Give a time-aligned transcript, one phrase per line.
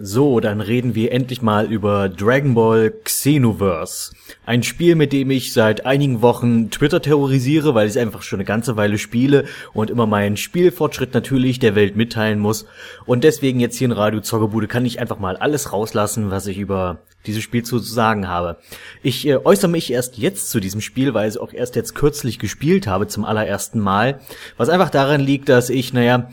[0.00, 4.12] So, dann reden wir endlich mal über Dragon Ball Xenoverse.
[4.46, 8.36] Ein Spiel, mit dem ich seit einigen Wochen Twitter terrorisiere, weil ich es einfach schon
[8.36, 12.66] eine ganze Weile spiele und immer meinen Spielfortschritt natürlich der Welt mitteilen muss.
[13.06, 16.58] Und deswegen jetzt hier in Radio Zockerbude kann ich einfach mal alles rauslassen, was ich
[16.58, 18.58] über dieses Spiel zu sagen habe.
[19.02, 21.96] Ich äh, äußere mich erst jetzt zu diesem Spiel, weil ich es auch erst jetzt
[21.96, 24.20] kürzlich gespielt habe zum allerersten Mal.
[24.56, 26.30] Was einfach daran liegt, dass ich, naja,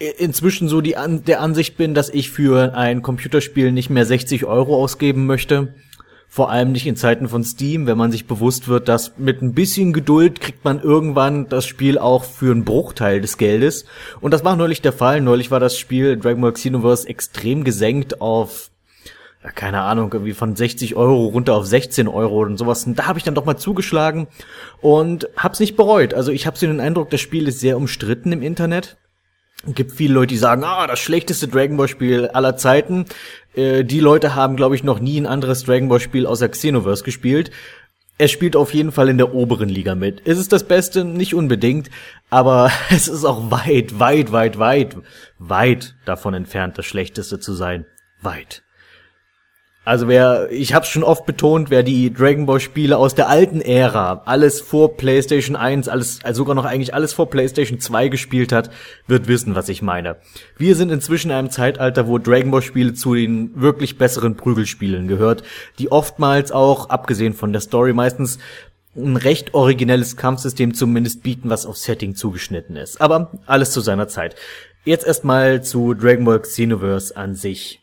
[0.00, 4.46] inzwischen so die An der Ansicht bin, dass ich für ein Computerspiel nicht mehr 60
[4.46, 5.74] Euro ausgeben möchte.
[6.26, 9.52] Vor allem nicht in Zeiten von Steam, wenn man sich bewusst wird, dass mit ein
[9.52, 13.84] bisschen Geduld kriegt man irgendwann das Spiel auch für einen Bruchteil des Geldes.
[14.20, 15.20] Und das war neulich der Fall.
[15.20, 18.70] Neulich war das Spiel Dragon Ball Xenoverse extrem gesenkt auf,
[19.42, 22.86] ja, keine Ahnung, irgendwie von 60 Euro runter auf 16 Euro und sowas.
[22.86, 24.28] Und da habe ich dann doch mal zugeschlagen
[24.80, 26.14] und hab's nicht bereut.
[26.14, 28.96] Also ich habe so den Eindruck, das Spiel ist sehr umstritten im Internet
[29.66, 33.06] gibt viele Leute, die sagen, ah, das schlechteste Dragon Ball Spiel aller Zeiten.
[33.54, 37.04] Äh, die Leute haben, glaube ich, noch nie ein anderes Dragon Ball Spiel außer Xenoverse
[37.04, 37.50] gespielt.
[38.18, 40.20] Er spielt auf jeden Fall in der oberen Liga mit.
[40.20, 41.04] Ist es das Beste?
[41.04, 41.90] Nicht unbedingt,
[42.28, 44.96] aber es ist auch weit, weit, weit, weit,
[45.38, 47.86] weit davon entfernt, das Schlechteste zu sein.
[48.22, 48.62] Weit.
[49.82, 53.62] Also wer, ich habe schon oft betont, wer die Dragon Ball Spiele aus der alten
[53.62, 58.52] Ära, alles vor PlayStation 1, alles, also sogar noch eigentlich alles vor PlayStation 2 gespielt
[58.52, 58.70] hat,
[59.06, 60.16] wird wissen, was ich meine.
[60.58, 65.08] Wir sind inzwischen in einem Zeitalter, wo Dragon Ball Spiele zu den wirklich besseren Prügelspielen
[65.08, 65.44] gehört,
[65.78, 68.38] die oftmals auch, abgesehen von der Story, meistens
[68.94, 73.00] ein recht originelles Kampfsystem zumindest bieten, was auf Setting zugeschnitten ist.
[73.00, 74.36] Aber alles zu seiner Zeit.
[74.84, 77.79] Jetzt erstmal zu Dragon Ball Xenoverse an sich.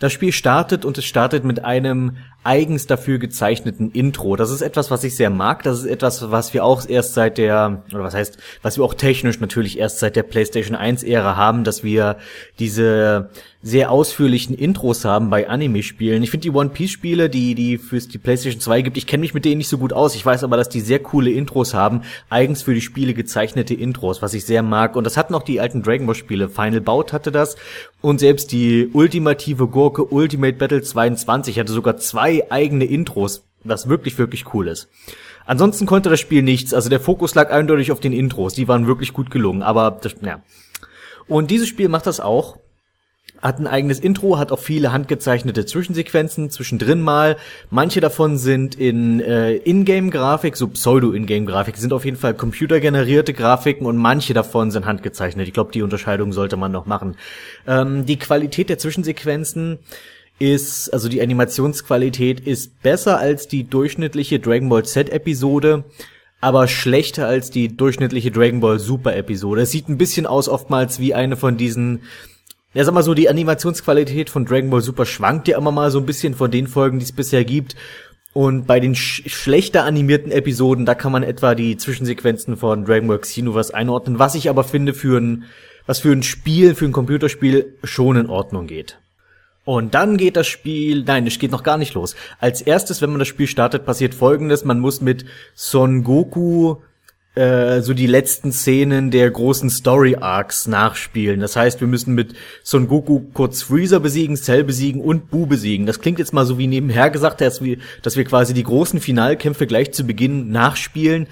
[0.00, 4.36] Das Spiel startet und es startet mit einem eigens dafür gezeichneten Intro.
[4.36, 5.62] Das ist etwas, was ich sehr mag.
[5.62, 8.94] Das ist etwas, was wir auch erst seit der, oder was heißt, was wir auch
[8.94, 12.16] technisch natürlich erst seit der PlayStation 1 Ära haben, dass wir
[12.58, 13.30] diese
[13.62, 16.22] sehr ausführlichen Intros haben bei Anime-Spielen.
[16.22, 19.20] Ich finde die One Piece Spiele, die die fürs die PlayStation 2 gibt, ich kenne
[19.20, 20.14] mich mit denen nicht so gut aus.
[20.14, 22.00] Ich weiß aber, dass die sehr coole Intros haben,
[22.30, 24.96] eigens für die Spiele gezeichnete Intros, was ich sehr mag.
[24.96, 26.48] Und das hatten auch die alten Dragon Ball Spiele.
[26.48, 27.56] Final Bout hatte das
[28.00, 34.18] und selbst die ultimative Gurke Ultimate Battle 22 hatte sogar zwei eigene Intros, was wirklich
[34.18, 34.88] wirklich cool ist.
[35.46, 36.74] Ansonsten konnte das Spiel nichts.
[36.74, 38.54] Also der Fokus lag eindeutig auf den Intros.
[38.54, 39.62] Die waren wirklich gut gelungen.
[39.62, 40.42] Aber das, ja.
[41.26, 42.58] Und dieses Spiel macht das auch
[43.42, 47.36] hat ein eigenes Intro, hat auch viele handgezeichnete Zwischensequenzen zwischendrin mal.
[47.70, 53.96] Manche davon sind in äh, Ingame-Grafik, so Pseudo-Ingame-Grafik, sind auf jeden Fall computergenerierte Grafiken und
[53.96, 55.48] manche davon sind handgezeichnet.
[55.48, 57.16] Ich glaube, die Unterscheidung sollte man noch machen.
[57.66, 59.78] Ähm, die Qualität der Zwischensequenzen
[60.40, 65.84] ist, also die Animationsqualität ist besser als die durchschnittliche Dragon Ball Z-Episode
[66.40, 69.62] aber schlechter als die durchschnittliche Dragon Ball Super Episode.
[69.62, 72.00] Es sieht ein bisschen aus oftmals wie eine von diesen
[72.72, 75.98] ja, sag mal so, die Animationsqualität von Dragon Ball Super schwankt ja immer mal so
[75.98, 77.74] ein bisschen von den Folgen, die es bisher gibt.
[78.32, 83.08] Und bei den sch schlechter animierten Episoden, da kann man etwa die Zwischensequenzen von Dragon
[83.08, 85.44] Ball Xenoverse einordnen, was ich aber finde für ein,
[85.86, 89.00] was für ein Spiel, für ein Computerspiel schon in Ordnung geht.
[89.70, 92.16] Und dann geht das Spiel, nein, es geht noch gar nicht los.
[92.40, 96.78] Als erstes, wenn man das Spiel startet, passiert folgendes, man muss mit Son Goku
[97.36, 101.38] äh, so die letzten Szenen der großen Story Arcs nachspielen.
[101.38, 105.86] Das heißt, wir müssen mit Son Goku kurz Freezer besiegen, Cell besiegen und Bu besiegen.
[105.86, 108.98] Das klingt jetzt mal so wie nebenher gesagt, dass wir, dass wir quasi die großen
[108.98, 111.28] Finalkämpfe gleich zu Beginn nachspielen.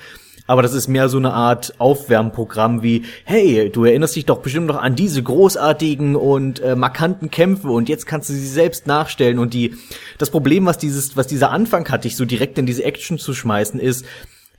[0.49, 4.67] Aber das ist mehr so eine Art Aufwärmprogramm wie, hey, du erinnerst dich doch bestimmt
[4.67, 9.39] noch an diese großartigen und äh, markanten Kämpfe und jetzt kannst du sie selbst nachstellen.
[9.39, 9.75] Und die,
[10.17, 13.35] das Problem, was dieses, was dieser Anfang hat, dich so direkt in diese Action zu
[13.35, 14.07] schmeißen, ist,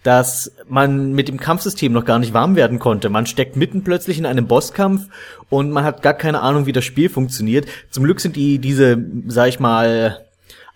[0.04, 3.10] dass man mit dem Kampfsystem noch gar nicht warm werden konnte.
[3.10, 5.08] Man steckt mitten plötzlich in einem Bosskampf
[5.50, 7.68] und man hat gar keine Ahnung, wie das Spiel funktioniert.
[7.90, 10.24] Zum Glück sind die diese, sag ich mal,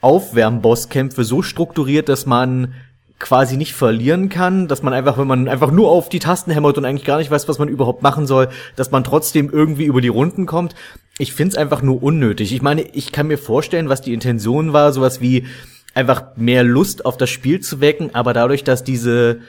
[0.01, 2.73] Aufwärm-Bosskämpfe so strukturiert, dass man
[3.19, 6.77] quasi nicht verlieren kann, dass man einfach, wenn man einfach nur auf die Tasten hämmert
[6.77, 10.01] und eigentlich gar nicht weiß, was man überhaupt machen soll, dass man trotzdem irgendwie über
[10.01, 10.75] die Runden kommt.
[11.17, 12.53] Ich find's einfach nur unnötig.
[12.53, 15.47] Ich meine, ich kann mir vorstellen, was die Intention war, sowas wie
[15.93, 19.41] einfach mehr Lust auf das Spiel zu wecken, aber dadurch, dass diese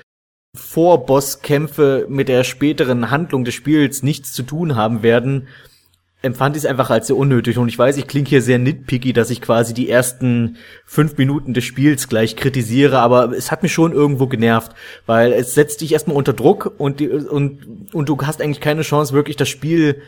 [0.54, 5.48] Vorboskämpfe mit der späteren Handlung des Spiels nichts zu tun haben werden,
[6.24, 7.58] empfand ich es einfach als sehr unnötig.
[7.58, 11.54] Und ich weiß, ich klinge hier sehr nitpicky, dass ich quasi die ersten fünf Minuten
[11.54, 14.72] des Spiels gleich kritisiere, aber es hat mich schon irgendwo genervt,
[15.06, 19.12] weil es setzt dich erstmal unter Druck und, und, und du hast eigentlich keine Chance,
[19.12, 20.02] wirklich das Spiel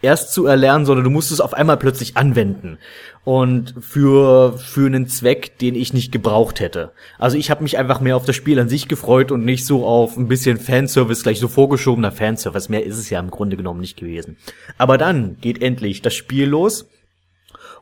[0.00, 2.78] erst zu erlernen, sondern du musst es auf einmal plötzlich anwenden
[3.24, 6.92] und für für einen Zweck, den ich nicht gebraucht hätte.
[7.18, 9.84] Also ich habe mich einfach mehr auf das Spiel an sich gefreut und nicht so
[9.86, 12.68] auf ein bisschen Fanservice, gleich so vorgeschobener Fanservice.
[12.68, 14.36] Mehr ist es ja im Grunde genommen nicht gewesen.
[14.76, 16.86] Aber dann geht endlich das Spiel los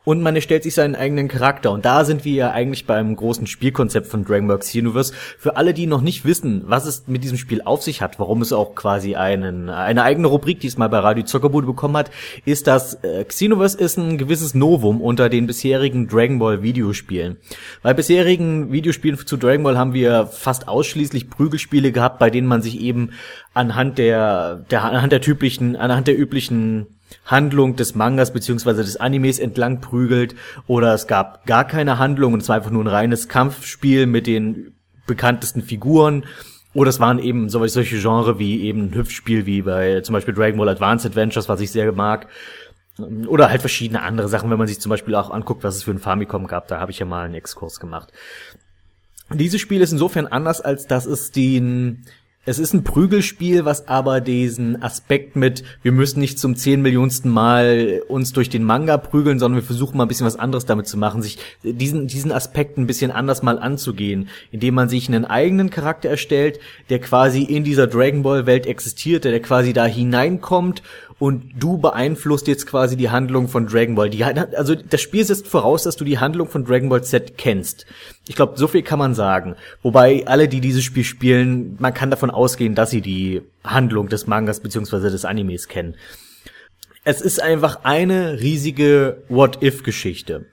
[0.06, 1.73] und man erstellt sich seinen eigenen Charakter.
[1.73, 5.12] Und da sind wir ja eigentlich beim großen Spielkonzept von DragonWorks Universe.
[5.37, 8.41] Für alle, die noch nicht wissen, was es mit diesem Spiel auf sich hat, warum
[8.41, 12.12] es auch quasi einen, eine eigene Rubrik diesmal bei Radio Zockerbude bekommen hat,
[12.44, 17.38] ist, dass äh, Xenoverse ist ein gewisses Novum unter den bisherigen Dragon Ball Videospielen.
[17.82, 22.62] Bei bisherigen Videospielen zu Dragon Ball haben wir fast ausschließlich Prügelspiele gehabt, bei denen man
[22.62, 23.11] sich eben
[23.55, 29.38] anhand der, der anhand der typischen, anhand der üblichen Handlung des Mangas beziehungsweise des Animes
[29.38, 30.35] entlang prügelt
[30.67, 34.26] oder es gab gar keine Handlung und es war einfach nur ein reines Kampfspiel mit
[34.26, 34.75] den
[35.06, 36.25] bekanntesten Figuren
[36.75, 40.58] oder es waren eben solche Genre wie eben ein Hüpfspiel wie bei zum Beispiel Dragon
[40.58, 42.29] Ball Advanced Adventures, was ich sehr mag.
[43.26, 45.91] Oder halt verschiedene andere Sachen, wenn man sich zum Beispiel auch anguckt, was es für
[45.91, 48.12] ein Famicom gab, da habe ich ja mal einen Exkurs gemacht.
[49.32, 52.05] Dieses Spiel ist insofern anders, als dass es den
[52.46, 57.28] es ist ein Prügelspiel, was aber diesen Aspekt mit, wir müssen nicht zum zehn Millionsten
[57.28, 60.87] Mal uns durch den Manga prügeln, sondern wir versuchen mal ein bisschen was anderes damit
[60.87, 65.25] zu machen, sich diesen, diesen Aspekt ein bisschen anders mal anzugehen, indem man sich einen
[65.25, 70.82] eigenen Charakter erstellt, der quasi in dieser Dragon Ball Welt existiert, der quasi da hineinkommt
[71.18, 74.10] und du beeinflusst jetzt quasi die Handlung von Dragon Ball.
[74.10, 77.86] Die, also das Spiel setzt voraus, dass du die Handlung von Dragon Ball Z kennst.
[78.28, 79.56] Ich glaube, so viel kann man sagen.
[79.82, 84.26] Wobei alle, die dieses Spiel spielen, man kann davon ausgehen, dass sie die Handlung des
[84.26, 85.96] Mangas beziehungsweise des Animes kennen.
[87.04, 90.46] Es ist einfach eine riesige What-If-Geschichte.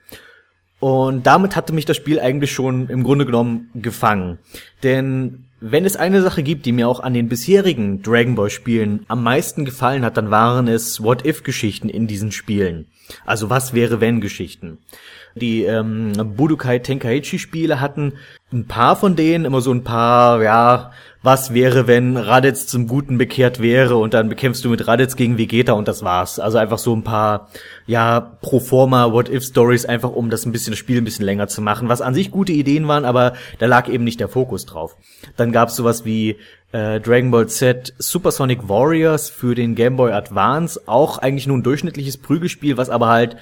[0.80, 4.38] Und damit hatte mich das Spiel eigentlich schon im Grunde genommen gefangen.
[4.82, 9.06] Denn wenn es eine Sache gibt, die mir auch an den bisherigen Dragon Ball Spielen
[9.08, 12.86] am meisten gefallen hat, dann waren es What-If-Geschichten in diesen Spielen.
[13.24, 14.76] Also was wäre wenn Geschichten.
[15.36, 18.14] Die ähm, Budokai Tenkaichi Spiele hatten
[18.52, 20.92] ein paar von denen, immer so ein paar, ja,
[21.22, 25.38] was wäre, wenn Raditz zum Guten bekehrt wäre und dann bekämpfst du mit Raditz gegen
[25.38, 26.38] Vegeta und das war's.
[26.38, 27.48] Also einfach so ein paar,
[27.86, 31.62] ja, pro forma What-If-Stories, einfach um das ein bisschen, das Spiel ein bisschen länger zu
[31.62, 34.96] machen, was an sich gute Ideen waren, aber da lag eben nicht der Fokus drauf.
[35.36, 36.36] Dann gab's sowas wie
[36.72, 41.62] äh, Dragon Ball Z Supersonic Warriors für den Game Boy Advance, auch eigentlich nur ein
[41.62, 43.36] durchschnittliches Prügelspiel, was aber halt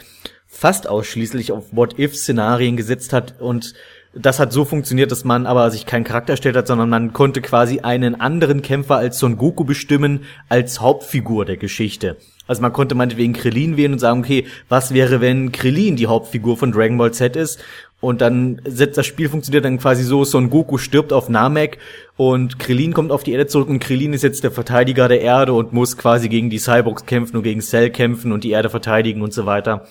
[0.53, 3.75] fast ausschließlich auf What-If-Szenarien gesetzt hat und
[4.15, 7.41] das hat so funktioniert, dass man aber sich keinen Charakter erstellt hat, sondern man konnte
[7.41, 12.19] quasi einen anderen Kämpfer als Son Goku bestimmen als Hauptfigur der Geschichte.
[12.47, 16.59] Also man konnte meinetwegen Krillin wählen und sagen, okay, was wäre, wenn Krillin die Hauptfigur
[16.59, 17.65] von Dragon Ball Z ist?
[18.01, 21.79] Und dann setzt das Spiel funktioniert dann quasi so, Son Goku stirbt auf Namek
[22.17, 25.53] und Krillin kommt auf die Erde zurück und Krillin ist jetzt der Verteidiger der Erde
[25.53, 29.23] und muss quasi gegen die Cyborgs kämpfen und gegen Cell kämpfen und die Erde verteidigen
[29.23, 29.87] und so weiter.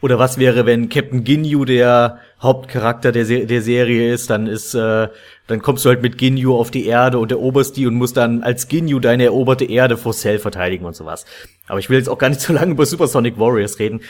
[0.00, 4.74] Oder was wäre, wenn Captain Ginyu der Hauptcharakter der, Se der Serie ist, dann ist,
[4.74, 5.08] äh,
[5.48, 8.42] dann kommst du halt mit Ginyu auf die Erde und eroberst die und musst dann
[8.44, 11.24] als Ginyu deine eroberte Erde vor Cell verteidigen und sowas.
[11.66, 14.00] Aber ich will jetzt auch gar nicht so lange über Supersonic Warriors reden.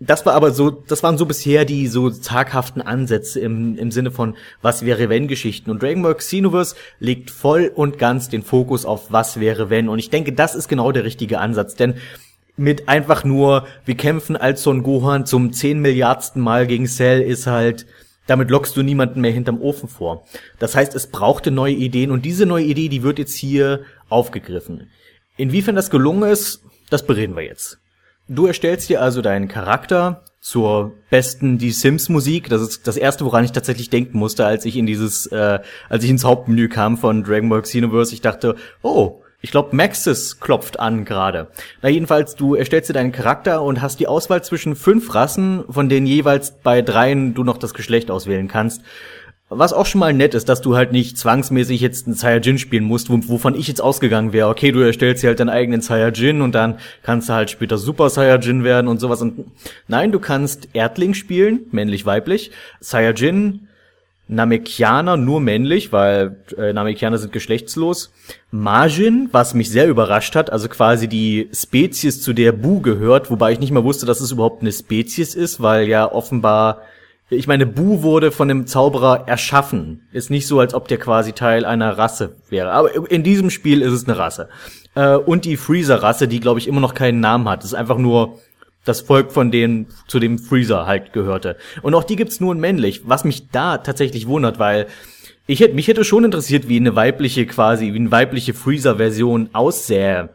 [0.00, 4.10] Das war aber so, das waren so bisher die so zaghaften Ansätze im, im Sinne
[4.10, 5.70] von was wäre wenn Geschichten.
[5.70, 9.88] Und Dragon Ball Xenoverse legt voll und ganz den Fokus auf was wäre wenn.
[9.88, 11.94] Und ich denke, das ist genau der richtige Ansatz, denn
[12.56, 17.46] mit einfach nur, wir kämpfen als Son Gohan zum zehn Milliardsten Mal gegen Cell ist
[17.46, 17.86] halt,
[18.26, 20.24] damit lockst du niemanden mehr hinterm Ofen vor.
[20.58, 24.90] Das heißt, es brauchte neue Ideen und diese neue Idee, die wird jetzt hier aufgegriffen.
[25.36, 27.78] Inwiefern das gelungen ist, das bereden wir jetzt.
[28.28, 32.48] Du erstellst dir also deinen Charakter zur besten Die Sims Musik.
[32.48, 36.04] Das ist das erste, woran ich tatsächlich denken musste, als ich in dieses, äh, als
[36.04, 38.14] ich ins Hauptmenü kam von Dragon Ball Xenoverse.
[38.14, 41.48] Ich dachte, oh, ich glaube, Maxis klopft an gerade.
[41.82, 45.90] Na jedenfalls, du erstellst dir deinen Charakter und hast die Auswahl zwischen fünf Rassen, von
[45.90, 48.80] denen jeweils bei dreien du noch das Geschlecht auswählen kannst.
[49.50, 52.84] Was auch schon mal nett ist, dass du halt nicht zwangsmäßig jetzt einen Saiyajin spielen
[52.84, 54.48] musst, wovon ich jetzt ausgegangen wäre.
[54.48, 58.08] Okay, du erstellst dir halt deinen eigenen Saiyajin und dann kannst du halt später Super
[58.08, 59.20] Saiyajin werden und sowas.
[59.20, 59.44] Und
[59.88, 63.68] nein, du kannst Erdling spielen, männlich-weiblich, Saiyajin,
[64.26, 68.12] Namekianer nur männlich, weil äh, Namekianer sind geschlechtslos.
[68.50, 73.52] Majin, was mich sehr überrascht hat, also quasi die Spezies, zu der Bu gehört, wobei
[73.52, 76.80] ich nicht mal wusste, dass es überhaupt eine Spezies ist, weil ja offenbar,
[77.28, 80.06] ich meine, Bu wurde von dem Zauberer erschaffen.
[80.12, 82.72] Ist nicht so, als ob der quasi Teil einer Rasse wäre.
[82.72, 84.48] Aber in diesem Spiel ist es eine Rasse.
[84.94, 87.60] Äh, und die Freezer-Rasse, die glaube ich immer noch keinen Namen hat.
[87.60, 88.38] Das ist einfach nur
[88.84, 91.56] das Volk von denen zu dem Freezer halt gehörte.
[91.82, 94.86] Und auch die gibt's nur in männlich, was mich da tatsächlich wundert, weil
[95.46, 100.30] ich hätte mich hätte schon interessiert, wie eine weibliche quasi, wie eine weibliche Freezer-Version aussähe.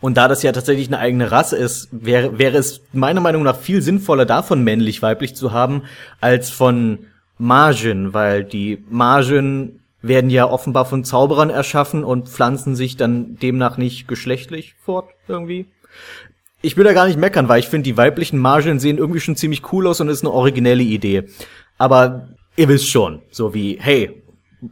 [0.00, 3.58] Und da das ja tatsächlich eine eigene Rasse ist, wäre, wäre es meiner Meinung nach
[3.58, 5.82] viel sinnvoller, davon männlich-weiblich zu haben,
[6.20, 7.06] als von
[7.38, 13.78] Margin, weil die Margin werden ja offenbar von Zauberern erschaffen und pflanzen sich dann demnach
[13.78, 15.66] nicht geschlechtlich fort irgendwie.
[16.64, 19.36] Ich will da gar nicht meckern, weil ich finde, die weiblichen Margin sehen irgendwie schon
[19.36, 21.24] ziemlich cool aus und ist eine originelle Idee.
[21.76, 24.22] Aber ihr wisst schon, so wie, hey,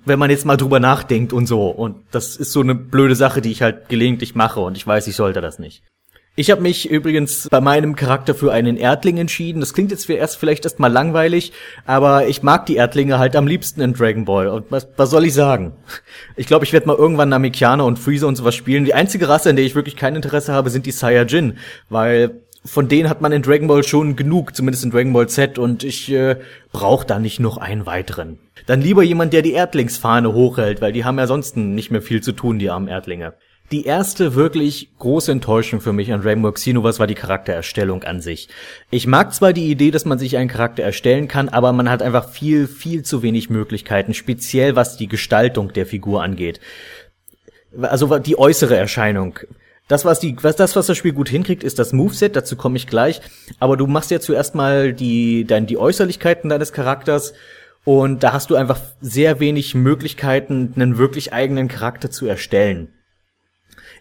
[0.07, 1.69] wenn man jetzt mal drüber nachdenkt und so.
[1.69, 5.07] Und das ist so eine blöde Sache, die ich halt gelegentlich mache und ich weiß,
[5.07, 5.83] ich sollte das nicht.
[6.35, 9.61] Ich habe mich übrigens bei meinem Charakter für einen Erdling entschieden.
[9.61, 11.53] Das klingt jetzt erst vielleicht erstmal langweilig,
[11.85, 14.49] aber ich mag die Erdlinge halt am liebsten in Dragon Ball.
[14.49, 15.73] Und was, was soll ich sagen?
[16.37, 18.87] Ich glaube, ich werde mal irgendwann Namekianer und Freezer und sowas spielen.
[18.87, 21.59] Die einzige Rasse, in der ich wirklich kein Interesse habe, sind die Saiyajin,
[21.91, 25.59] weil von denen hat man in Dragon Ball schon genug, zumindest in Dragon Ball Z,
[25.59, 26.37] und ich äh,
[26.73, 28.39] brauche da nicht noch einen weiteren.
[28.67, 32.23] Dann lieber jemand, der die Erdlingsfahne hochhält, weil die haben ja sonst nicht mehr viel
[32.23, 33.35] zu tun, die armen Erdlinge.
[33.73, 38.51] Die erste wirklich große Enttäuschung für mich an Rainbow Xenoverse war die Charaktererstellung an sich.
[38.91, 42.03] Ich mag zwar die Idee, dass man sich einen Charakter erstellen kann, aber man hat
[42.03, 46.61] einfach viel, viel zu wenig Möglichkeiten, speziell was die Gestaltung der Figur angeht.
[47.81, 49.39] Also die äußere Erscheinung.
[49.89, 52.77] Das, was die, was das, was das Spiel gut hinkriegt, ist das Moveset, dazu komme
[52.77, 53.23] ich gleich.
[53.59, 57.33] Aber du machst ja zuerst mal die, dein, die Äußerlichkeiten deines Charakters
[57.85, 62.93] und da hast du einfach sehr wenig Möglichkeiten, einen wirklich eigenen Charakter zu erstellen.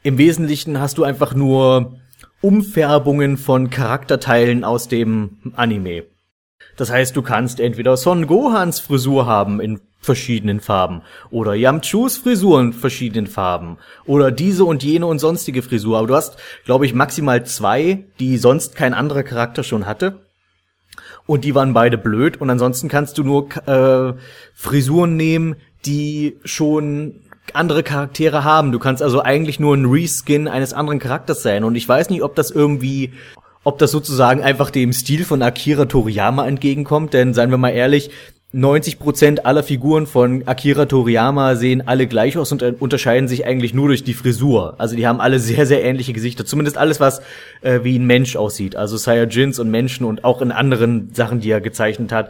[0.03, 1.99] Im Wesentlichen hast du einfach nur
[2.41, 6.05] Umfärbungen von Charakterteilen aus dem Anime.
[6.75, 12.59] Das heißt, du kannst entweder Son Gohans Frisur haben in verschiedenen Farben oder Yamchus Frisur
[12.59, 15.99] in verschiedenen Farben oder diese und jene und sonstige Frisur.
[15.99, 20.25] Aber du hast, glaube ich, maximal zwei, die sonst kein anderer Charakter schon hatte.
[21.27, 22.41] Und die waren beide blöd.
[22.41, 24.17] Und ansonsten kannst du nur äh,
[24.55, 27.21] Frisuren nehmen, die schon
[27.55, 28.71] andere Charaktere haben.
[28.71, 31.63] Du kannst also eigentlich nur ein Reskin eines anderen Charakters sein.
[31.63, 33.13] Und ich weiß nicht, ob das irgendwie,
[33.63, 37.13] ob das sozusagen einfach dem Stil von Akira Toriyama entgegenkommt.
[37.13, 38.11] Denn seien wir mal ehrlich,
[38.53, 43.73] 90 Prozent aller Figuren von Akira Toriyama sehen alle gleich aus und unterscheiden sich eigentlich
[43.73, 44.75] nur durch die Frisur.
[44.77, 46.45] Also die haben alle sehr, sehr ähnliche Gesichter.
[46.45, 47.21] Zumindest alles, was
[47.61, 48.75] äh, wie ein Mensch aussieht.
[48.75, 52.29] Also Saiyajins und Menschen und auch in anderen Sachen, die er gezeichnet hat,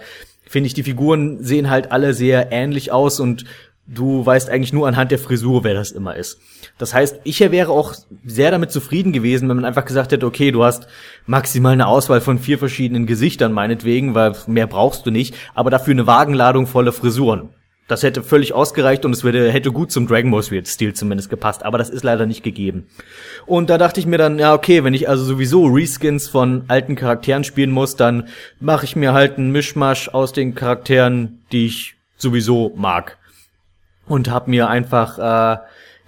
[0.51, 3.45] finde ich, die Figuren sehen halt alle sehr ähnlich aus und
[3.93, 6.39] du weißt eigentlich nur anhand der Frisur, wer das immer ist.
[6.77, 7.93] Das heißt, ich wäre auch
[8.25, 10.87] sehr damit zufrieden gewesen, wenn man einfach gesagt hätte, okay, du hast
[11.25, 15.91] maximal eine Auswahl von vier verschiedenen Gesichtern meinetwegen, weil mehr brauchst du nicht, aber dafür
[15.91, 17.49] eine Wagenladung voller Frisuren.
[17.87, 21.65] Das hätte völlig ausgereicht und es würde, hätte gut zum Dragon Ball Stil zumindest gepasst,
[21.65, 22.87] aber das ist leider nicht gegeben.
[23.45, 26.95] Und da dachte ich mir dann, ja okay, wenn ich also sowieso Reskins von alten
[26.95, 28.29] Charakteren spielen muss, dann
[28.61, 33.17] mache ich mir halt einen Mischmasch aus den Charakteren, die ich sowieso mag
[34.07, 35.57] und habe mir einfach äh,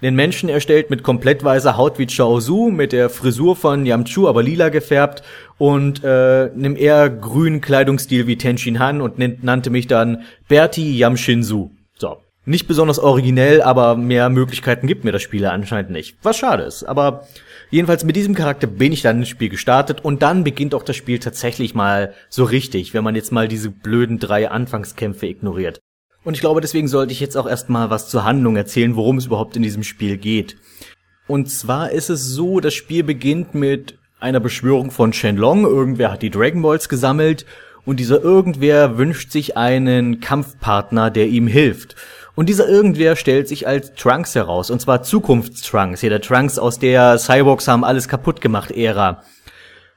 [0.02, 4.28] den Menschen erstellt mit komplett weißer Haut wie Chao Su, mit der Frisur von Yamchu,
[4.28, 5.22] aber lila gefärbt
[5.56, 11.70] und äh, einem eher grünen Kleidungsstil wie Tenshin Han und nannte mich dann Berti Yamshinsu.
[11.96, 12.18] So.
[12.46, 16.18] Nicht besonders originell, aber mehr Möglichkeiten gibt mir das Spiel anscheinend nicht.
[16.22, 16.84] Was schade ist.
[16.84, 17.26] Aber
[17.70, 20.96] jedenfalls mit diesem Charakter bin ich dann ins Spiel gestartet und dann beginnt auch das
[20.96, 25.80] Spiel tatsächlich mal so richtig, wenn man jetzt mal diese blöden drei Anfangskämpfe ignoriert.
[26.24, 29.26] Und ich glaube, deswegen sollte ich jetzt auch erstmal was zur Handlung erzählen, worum es
[29.26, 30.56] überhaupt in diesem Spiel geht.
[31.26, 35.64] Und zwar ist es so, das Spiel beginnt mit einer Beschwörung von Shenlong.
[35.64, 37.44] Irgendwer hat die Dragon Balls gesammelt
[37.84, 41.94] und dieser Irgendwer wünscht sich einen Kampfpartner, der ihm hilft.
[42.34, 46.78] Und dieser Irgendwer stellt sich als Trunks heraus, und zwar Zukunftstrunks, hier der Trunks aus
[46.78, 49.22] der Cyborgs haben alles kaputt gemacht Ära.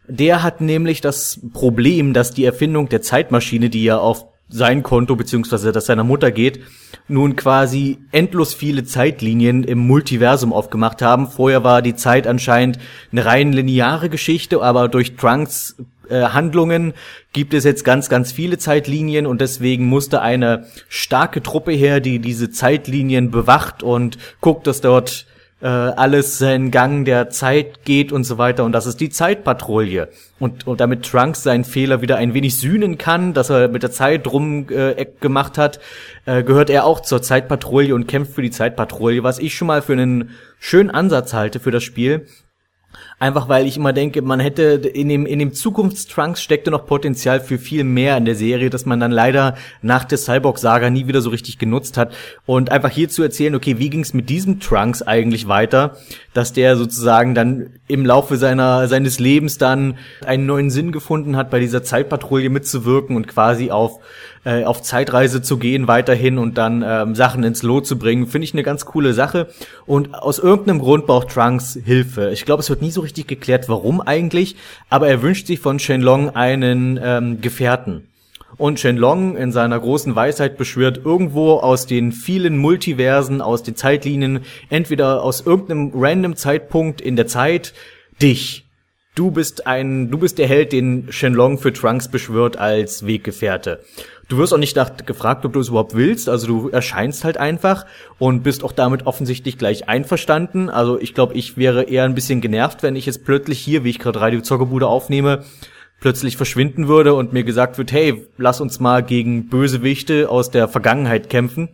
[0.08, 5.16] Der hat nämlich das Problem, dass die Erfindung der Zeitmaschine, die ja auf sein Konto
[5.16, 6.62] beziehungsweise das seiner Mutter geht,
[7.08, 11.28] nun quasi endlos viele Zeitlinien im Multiversum aufgemacht haben.
[11.28, 12.80] Vorher war die Zeit anscheinend
[13.12, 15.76] eine rein lineare Geschichte, aber durch Trunks
[16.10, 16.94] äh, Handlungen
[17.34, 22.20] gibt es jetzt ganz, ganz viele Zeitlinien und deswegen musste eine starke Truppe her, die
[22.20, 25.26] diese Zeitlinien bewacht und guckt, dass dort
[25.62, 28.64] äh, alles seinen Gang der Zeit geht und so weiter.
[28.64, 30.10] Und das ist die Zeitpatrouille.
[30.40, 33.92] Und, und damit Trunks seinen Fehler wieder ein wenig sühnen kann, dass er mit der
[33.92, 35.80] Zeit rum äh, gemacht hat,
[36.26, 39.82] äh, gehört er auch zur Zeitpatrouille und kämpft für die Zeitpatrouille, was ich schon mal
[39.82, 42.28] für einen schönen Ansatz halte für das Spiel.
[43.20, 47.40] Einfach weil ich immer denke, man hätte in dem, in dem Zukunftstrunks steckte noch Potenzial
[47.40, 51.22] für viel mehr in der Serie, dass man dann leider nach der Cyborg-Saga nie wieder
[51.22, 52.14] so richtig genutzt hat.
[52.46, 55.98] Und einfach hier zu erzählen, okay, wie ging es mit diesem Trunks eigentlich weiter,
[56.36, 61.50] dass der sozusagen dann im Laufe seiner, seines Lebens dann einen neuen Sinn gefunden hat,
[61.50, 64.00] bei dieser Zeitpatrouille mitzuwirken und quasi auf
[64.48, 68.46] äh, auf Zeitreise zu gehen weiterhin und dann ähm, Sachen ins Lot zu bringen, finde
[68.46, 69.48] ich eine ganz coole Sache.
[69.86, 72.30] Und aus irgendeinem Grund braucht Trunks Hilfe.
[72.32, 74.56] Ich glaube, es wird nie so richtig geklärt, warum eigentlich,
[74.90, 78.08] aber er wünscht sich von Shenlong einen ähm, Gefährten.
[78.58, 84.42] Und Shenlong in seiner großen Weisheit beschwört irgendwo aus den vielen Multiversen, aus den Zeitlinien,
[84.70, 87.74] entweder aus irgendeinem random Zeitpunkt in der Zeit,
[88.22, 88.67] dich.
[89.18, 93.80] Du bist ein, du bist der Held, den Shenlong für Trunks beschwört als Weggefährte.
[94.28, 96.30] Du wirst auch nicht nach, gefragt, ob du es überhaupt willst.
[96.30, 97.88] Also du erscheinst halt einfach
[98.20, 100.70] und bist auch damit offensichtlich gleich einverstanden.
[100.70, 103.90] Also ich glaube, ich wäre eher ein bisschen genervt, wenn ich jetzt plötzlich hier, wie
[103.90, 105.46] ich gerade Radio Zockerbude aufnehme,
[106.00, 110.68] plötzlich verschwinden würde und mir gesagt wird, hey, lass uns mal gegen Bösewichte aus der
[110.68, 111.70] Vergangenheit kämpfen.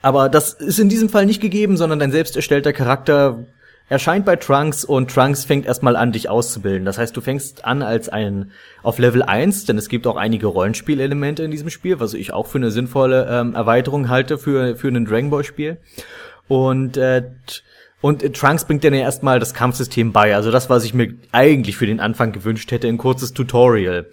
[0.00, 3.44] Aber das ist in diesem Fall nicht gegeben, sondern dein selbst erstellter Charakter
[3.88, 6.84] erscheint bei Trunks und Trunks fängt erstmal an, dich auszubilden.
[6.84, 10.46] Das heißt, du fängst an als ein auf Level 1, denn es gibt auch einige
[10.46, 14.88] Rollenspielelemente in diesem Spiel, was ich auch für eine sinnvolle ähm, Erweiterung halte für, für
[14.88, 15.78] ein Dragon Ball Spiel.
[16.48, 17.22] Und äh,
[18.02, 21.76] und Trunks bringt dir ja erstmal das Kampfsystem bei, also das, was ich mir eigentlich
[21.76, 24.06] für den Anfang gewünscht hätte, ein kurzes Tutorial.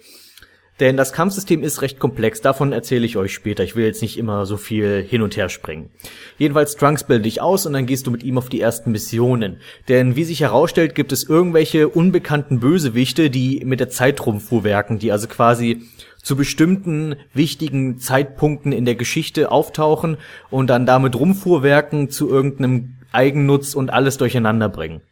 [0.80, 3.62] Denn das Kampfsystem ist recht komplex, davon erzähle ich euch später.
[3.62, 5.90] Ich will jetzt nicht immer so viel hin und her springen.
[6.38, 9.58] Jedenfalls Trunks bildet dich aus und dann gehst du mit ihm auf die ersten Missionen.
[9.88, 15.12] Denn wie sich herausstellt, gibt es irgendwelche unbekannten Bösewichte, die mit der Zeit rumfuhrwerken, die
[15.12, 15.82] also quasi
[16.22, 20.16] zu bestimmten wichtigen Zeitpunkten in der Geschichte auftauchen
[20.48, 25.02] und dann damit rumfuhrwerken zu irgendeinem Eigennutz und alles durcheinander bringen.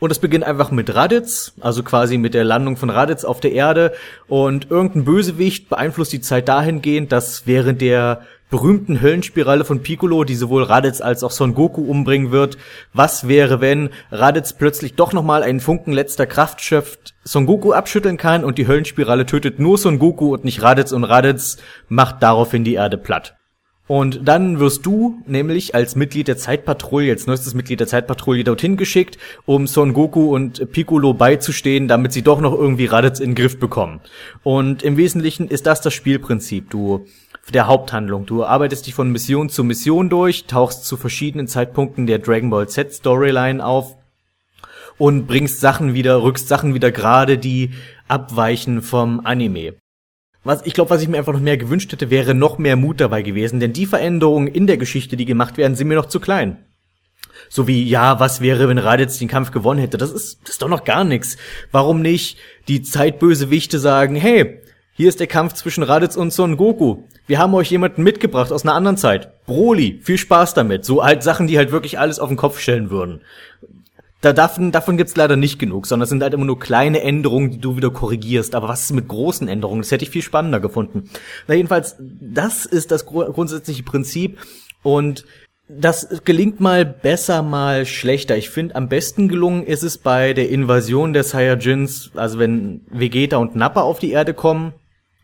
[0.00, 3.52] Und es beginnt einfach mit Raditz, also quasi mit der Landung von Raditz auf der
[3.52, 3.92] Erde.
[4.28, 10.34] Und irgendein Bösewicht beeinflusst die Zeit dahingehend, dass während der berühmten Höllenspirale von Piccolo, die
[10.34, 12.56] sowohl Raditz als auch Son Goku umbringen wird,
[12.94, 18.16] was wäre, wenn Raditz plötzlich doch nochmal einen Funken letzter Kraft schöpft, Son Goku abschütteln
[18.16, 22.64] kann und die Höllenspirale tötet nur Son Goku und nicht Raditz und Raditz macht daraufhin
[22.64, 23.37] die Erde platt.
[23.88, 28.76] Und dann wirst du nämlich als Mitglied der Zeitpatrouille, als neuestes Mitglied der Zeitpatrouille dorthin
[28.76, 33.34] geschickt, um Son Goku und Piccolo beizustehen, damit sie doch noch irgendwie Raditz in den
[33.34, 34.00] Griff bekommen.
[34.42, 36.70] Und im Wesentlichen ist das das Spielprinzip.
[36.70, 37.06] Du
[37.52, 38.26] der Haupthandlung.
[38.26, 42.68] Du arbeitest dich von Mission zu Mission durch, tauchst zu verschiedenen Zeitpunkten der Dragon Ball
[42.68, 43.96] Z Storyline auf
[44.98, 47.70] und bringst Sachen wieder, rückst Sachen wieder gerade, die
[48.08, 49.74] abweichen vom Anime.
[50.44, 53.00] Was ich glaube, was ich mir einfach noch mehr gewünscht hätte, wäre noch mehr Mut
[53.00, 56.20] dabei gewesen, denn die Veränderungen in der Geschichte, die gemacht werden, sind mir noch zu
[56.20, 56.64] klein.
[57.48, 59.98] So wie, ja, was wäre, wenn Raditz den Kampf gewonnen hätte?
[59.98, 61.36] Das ist, das ist doch noch gar nichts.
[61.70, 64.60] Warum nicht die Zeitbösewichte sagen, hey,
[64.94, 67.04] hier ist der Kampf zwischen Raditz und Son Goku.
[67.26, 69.44] Wir haben euch jemanden mitgebracht aus einer anderen Zeit.
[69.46, 70.84] Broly, viel Spaß damit.
[70.84, 73.20] So halt Sachen, die halt wirklich alles auf den Kopf stellen würden
[74.20, 77.50] da davon, davon gibt's leider nicht genug, sondern es sind halt immer nur kleine Änderungen,
[77.52, 78.54] die du wieder korrigierst.
[78.54, 79.82] Aber was ist mit großen Änderungen?
[79.82, 81.08] Das hätte ich viel spannender gefunden.
[81.46, 84.38] Na jedenfalls, das ist das grundsätzliche Prinzip
[84.82, 85.24] und
[85.68, 88.36] das gelingt mal besser, mal schlechter.
[88.36, 93.36] Ich finde, am besten gelungen ist es bei der Invasion der Saiyajins, also wenn Vegeta
[93.36, 94.72] und Nappa auf die Erde kommen.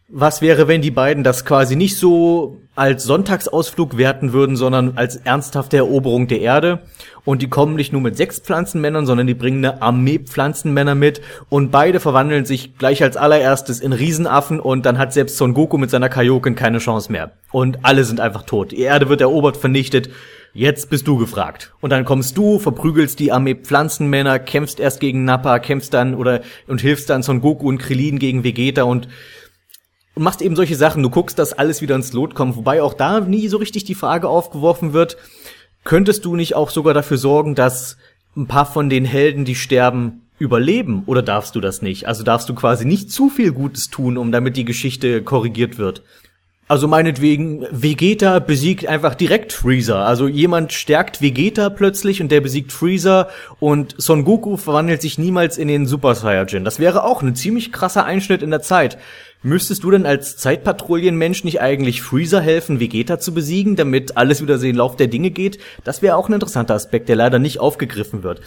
[0.08, 5.16] Was wäre, wenn die beiden das quasi nicht so als Sonntagsausflug werten würden, sondern als
[5.16, 6.80] ernsthafte Eroberung der Erde
[7.24, 11.22] und die kommen nicht nur mit sechs Pflanzenmännern, sondern die bringen eine Armee Pflanzenmänner mit
[11.48, 15.78] und beide verwandeln sich gleich als allererstes in Riesenaffen und dann hat selbst Son Goku
[15.78, 17.32] mit seiner Kaioken keine Chance mehr.
[17.50, 18.72] Und alle sind einfach tot.
[18.72, 20.10] Die Erde wird erobert, vernichtet.
[20.52, 21.72] Jetzt bist du gefragt.
[21.80, 26.42] Und dann kommst du, verprügelst die Armee Pflanzenmänner, kämpfst erst gegen Nappa, kämpfst dann oder
[26.68, 29.08] und hilfst dann Son Goku und Krillin gegen Vegeta und
[30.14, 31.02] und machst eben solche Sachen.
[31.02, 33.94] Du guckst, dass alles wieder ins Lot kommt, wobei auch da nie so richtig die
[33.94, 35.16] Frage aufgeworfen wird,
[35.84, 37.98] Könntest du nicht auch sogar dafür sorgen, dass
[38.36, 41.04] ein paar von den Helden, die sterben, überleben?
[41.06, 42.08] Oder darfst du das nicht?
[42.08, 46.02] Also darfst du quasi nicht zu viel Gutes tun, um damit die Geschichte korrigiert wird?
[46.66, 50.06] Also meinetwegen, Vegeta besiegt einfach direkt Freezer.
[50.06, 53.28] Also jemand stärkt Vegeta plötzlich und der besiegt Freezer
[53.60, 56.64] und Son Goku verwandelt sich niemals in den Super Saiyajin.
[56.64, 58.96] Das wäre auch ein ziemlich krasser Einschnitt in der Zeit.
[59.46, 64.56] Müsstest du denn als Zeitpatrouillenmensch nicht eigentlich Freezer helfen, Vegeta zu besiegen, damit alles wieder
[64.56, 65.58] den Lauf der Dinge geht?
[65.84, 68.40] Das wäre auch ein interessanter Aspekt, der leider nicht aufgegriffen wird.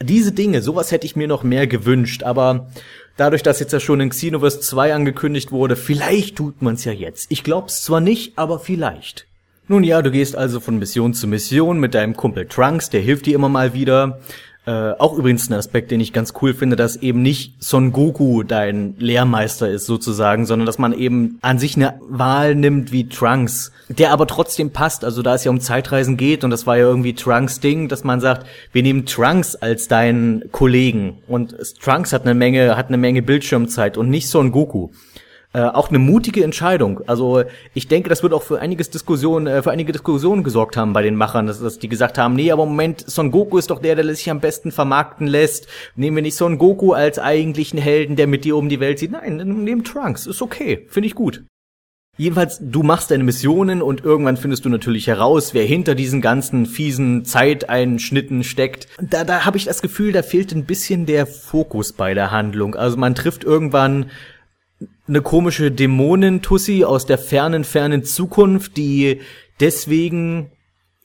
[0.00, 2.68] Diese Dinge, sowas hätte ich mir noch mehr gewünscht, aber
[3.16, 7.26] dadurch, dass jetzt ja schon in Xenoverse 2 angekündigt wurde, vielleicht tut man's ja jetzt.
[7.32, 9.26] Ich glaub's zwar nicht, aber vielleicht.
[9.66, 13.26] Nun ja, du gehst also von Mission zu Mission mit deinem Kumpel Trunks, der hilft
[13.26, 14.20] dir immer mal wieder.
[14.66, 18.42] Äh, auch übrigens ein Aspekt, den ich ganz cool finde, dass eben nicht Son Goku
[18.42, 23.70] dein Lehrmeister ist sozusagen, sondern dass man eben an sich eine Wahl nimmt wie Trunks,
[23.88, 25.04] der aber trotzdem passt.
[25.04, 28.02] Also da es ja um Zeitreisen geht und das war ja irgendwie Trunks Ding, dass
[28.02, 32.98] man sagt, wir nehmen Trunks als deinen Kollegen und Trunks hat eine Menge, hat eine
[32.98, 34.88] Menge Bildschirmzeit und nicht Son Goku.
[35.56, 37.00] Äh, auch eine mutige Entscheidung.
[37.06, 40.92] Also ich denke, das wird auch für einiges Diskussion, äh, für einige Diskussionen gesorgt haben
[40.92, 43.80] bei den Machern, dass, dass die gesagt haben, nee, aber Moment, Son Goku ist doch
[43.80, 45.66] der, der sich am besten vermarkten lässt.
[45.94, 49.12] Nehmen wir nicht Son Goku als eigentlichen Helden, der mit dir um die Welt zieht.
[49.12, 50.26] Nein, nehmen Trunks.
[50.26, 50.84] Ist okay.
[50.90, 51.42] Finde ich gut.
[52.18, 56.66] Jedenfalls, du machst deine Missionen und irgendwann findest du natürlich heraus, wer hinter diesen ganzen
[56.66, 58.88] fiesen Zeiteinschnitten steckt.
[59.00, 62.74] Da, da habe ich das Gefühl, da fehlt ein bisschen der Fokus bei der Handlung.
[62.74, 64.10] Also man trifft irgendwann
[65.08, 69.20] eine komische Dämonentussi aus der fernen, fernen Zukunft, die
[69.60, 70.50] deswegen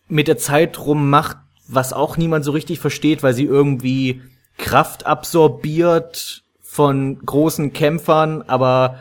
[0.08, 4.22] mit der Zeit rummacht, was auch niemand so richtig versteht, weil sie irgendwie
[4.58, 9.00] Kraft absorbiert von großen Kämpfern, aber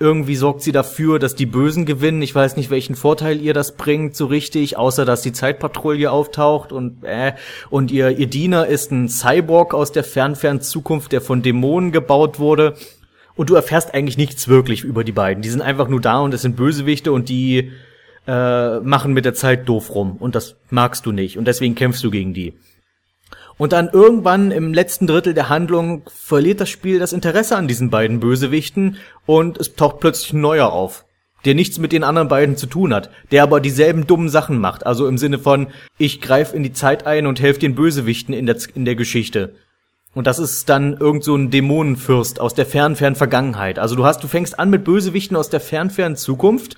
[0.00, 2.20] irgendwie sorgt sie dafür, dass die Bösen gewinnen.
[2.20, 6.72] Ich weiß nicht, welchen Vorteil ihr das bringt so richtig, außer dass die Zeitpatrouille auftaucht
[6.72, 7.34] und äh,
[7.70, 12.38] und ihr ihr Diener ist ein Cyborg aus der fernfern Zukunft, der von Dämonen gebaut
[12.38, 12.74] wurde.
[13.36, 15.42] Und du erfährst eigentlich nichts wirklich über die beiden.
[15.42, 17.72] Die sind einfach nur da und es sind Bösewichte und die
[18.26, 20.16] äh, machen mit der Zeit doof rum.
[20.18, 21.36] Und das magst du nicht.
[21.36, 22.54] Und deswegen kämpfst du gegen die.
[23.56, 27.90] Und dann irgendwann im letzten Drittel der Handlung verliert das Spiel das Interesse an diesen
[27.90, 31.04] beiden Bösewichten und es taucht plötzlich ein neuer auf,
[31.44, 34.84] der nichts mit den anderen beiden zu tun hat, der aber dieselben dummen Sachen macht.
[34.84, 35.68] Also im Sinne von,
[35.98, 39.54] ich greife in die Zeit ein und helfe den Bösewichten in der, in der Geschichte.
[40.14, 43.78] Und das ist dann irgend so ein Dämonenfürst aus der fern, fern Vergangenheit.
[43.78, 46.76] Also du hast, du fängst an mit Bösewichten aus der fern, fern Zukunft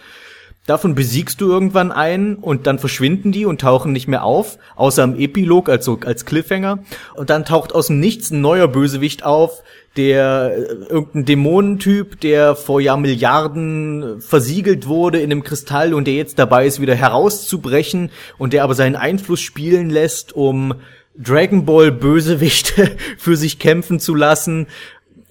[0.67, 5.05] Davon besiegst du irgendwann einen und dann verschwinden die und tauchen nicht mehr auf, außer
[5.05, 6.81] im Epilog, also als Cliffhanger.
[7.15, 9.63] Und dann taucht aus dem Nichts ein neuer Bösewicht auf,
[9.97, 16.15] der äh, irgendein Dämonentyp, der vor Jahr Milliarden versiegelt wurde in einem Kristall und der
[16.15, 20.75] jetzt dabei ist, wieder herauszubrechen und der aber seinen Einfluss spielen lässt, um
[21.19, 24.67] Dragon Ball Bösewichte für sich kämpfen zu lassen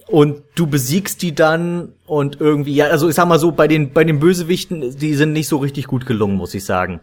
[0.08, 3.92] und du besiegst die dann und irgendwie, ja, also ich sag mal so, bei den,
[3.92, 7.00] bei den Bösewichten, die sind nicht so richtig gut gelungen, muss ich sagen.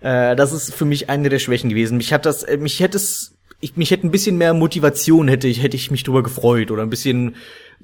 [0.00, 1.96] Äh, das ist für mich eine der Schwächen gewesen.
[1.96, 5.48] Mich hat das, äh, mich hätte es, ich, mich hätte ein bisschen mehr Motivation, hätte
[5.48, 7.36] ich, hätte ich mich drüber gefreut oder ein bisschen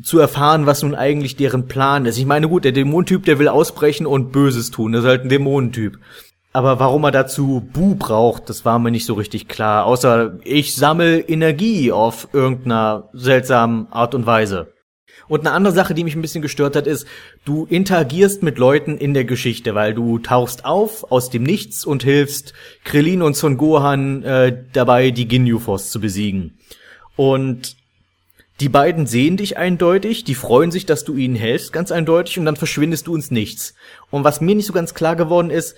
[0.02, 2.18] zu erfahren, was nun eigentlich deren Plan ist.
[2.18, 4.92] Ich meine, gut, der Dämonentyp, der will ausbrechen und Böses tun.
[4.92, 5.98] Das ist halt ein Dämonentyp.
[6.54, 9.86] Aber warum er dazu Bu braucht, das war mir nicht so richtig klar.
[9.86, 14.72] Außer ich sammel Energie auf irgendeiner seltsamen Art und Weise.
[15.26, 17.08] Und eine andere Sache, die mich ein bisschen gestört hat, ist,
[17.44, 22.04] du interagierst mit Leuten in der Geschichte, weil du tauchst auf aus dem Nichts und
[22.04, 26.60] hilfst Krillin und Son Gohan äh, dabei, die Ginyu Force zu besiegen.
[27.16, 27.74] Und
[28.60, 32.44] die beiden sehen dich eindeutig, die freuen sich, dass du ihnen helfst, ganz eindeutig, und
[32.44, 33.74] dann verschwindest du ins Nichts.
[34.10, 35.74] Und was mir nicht so ganz klar geworden ist,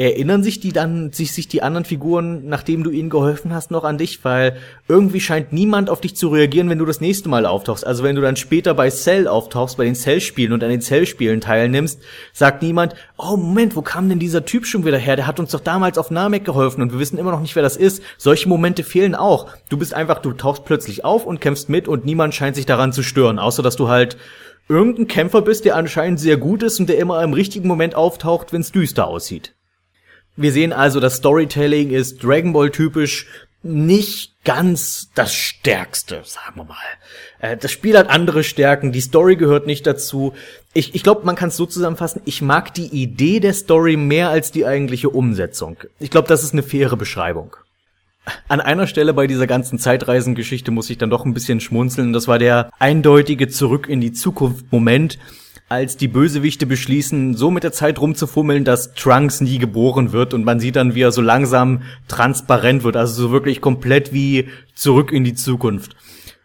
[0.00, 3.84] Erinnern sich die dann, sich, sich die anderen Figuren, nachdem du ihnen geholfen hast, noch
[3.84, 4.24] an dich?
[4.24, 4.56] Weil
[4.88, 7.86] irgendwie scheint niemand auf dich zu reagieren, wenn du das nächste Mal auftauchst.
[7.86, 11.42] Also wenn du dann später bei Cell auftauchst, bei den Cell-Spielen und an den Cell-Spielen
[11.42, 12.00] teilnimmst,
[12.32, 15.16] sagt niemand, oh Moment, wo kam denn dieser Typ schon wieder her?
[15.16, 17.62] Der hat uns doch damals auf Namek geholfen und wir wissen immer noch nicht, wer
[17.62, 18.02] das ist.
[18.16, 19.48] Solche Momente fehlen auch.
[19.68, 22.94] Du bist einfach, du tauchst plötzlich auf und kämpfst mit und niemand scheint sich daran
[22.94, 24.16] zu stören, außer dass du halt
[24.66, 28.54] irgendein Kämpfer bist, der anscheinend sehr gut ist und der immer im richtigen Moment auftaucht,
[28.54, 29.52] wenn es düster aussieht.
[30.36, 33.26] Wir sehen also, das Storytelling ist Dragon Ball typisch
[33.62, 36.76] nicht ganz das Stärkste, sagen wir mal.
[37.40, 40.32] Äh, das Spiel hat andere Stärken, die Story gehört nicht dazu.
[40.72, 44.30] Ich, ich glaube, man kann es so zusammenfassen, ich mag die Idee der Story mehr
[44.30, 45.76] als die eigentliche Umsetzung.
[45.98, 47.56] Ich glaube, das ist eine faire Beschreibung.
[48.48, 52.12] An einer Stelle bei dieser ganzen Zeitreisengeschichte muss ich dann doch ein bisschen schmunzeln.
[52.12, 55.18] Das war der eindeutige Zurück in die Zukunft Moment,
[55.70, 60.44] als die Bösewichte beschließen, so mit der Zeit rumzufummeln, dass Trunks nie geboren wird und
[60.44, 65.12] man sieht dann, wie er so langsam transparent wird, also so wirklich komplett wie zurück
[65.12, 65.94] in die Zukunft.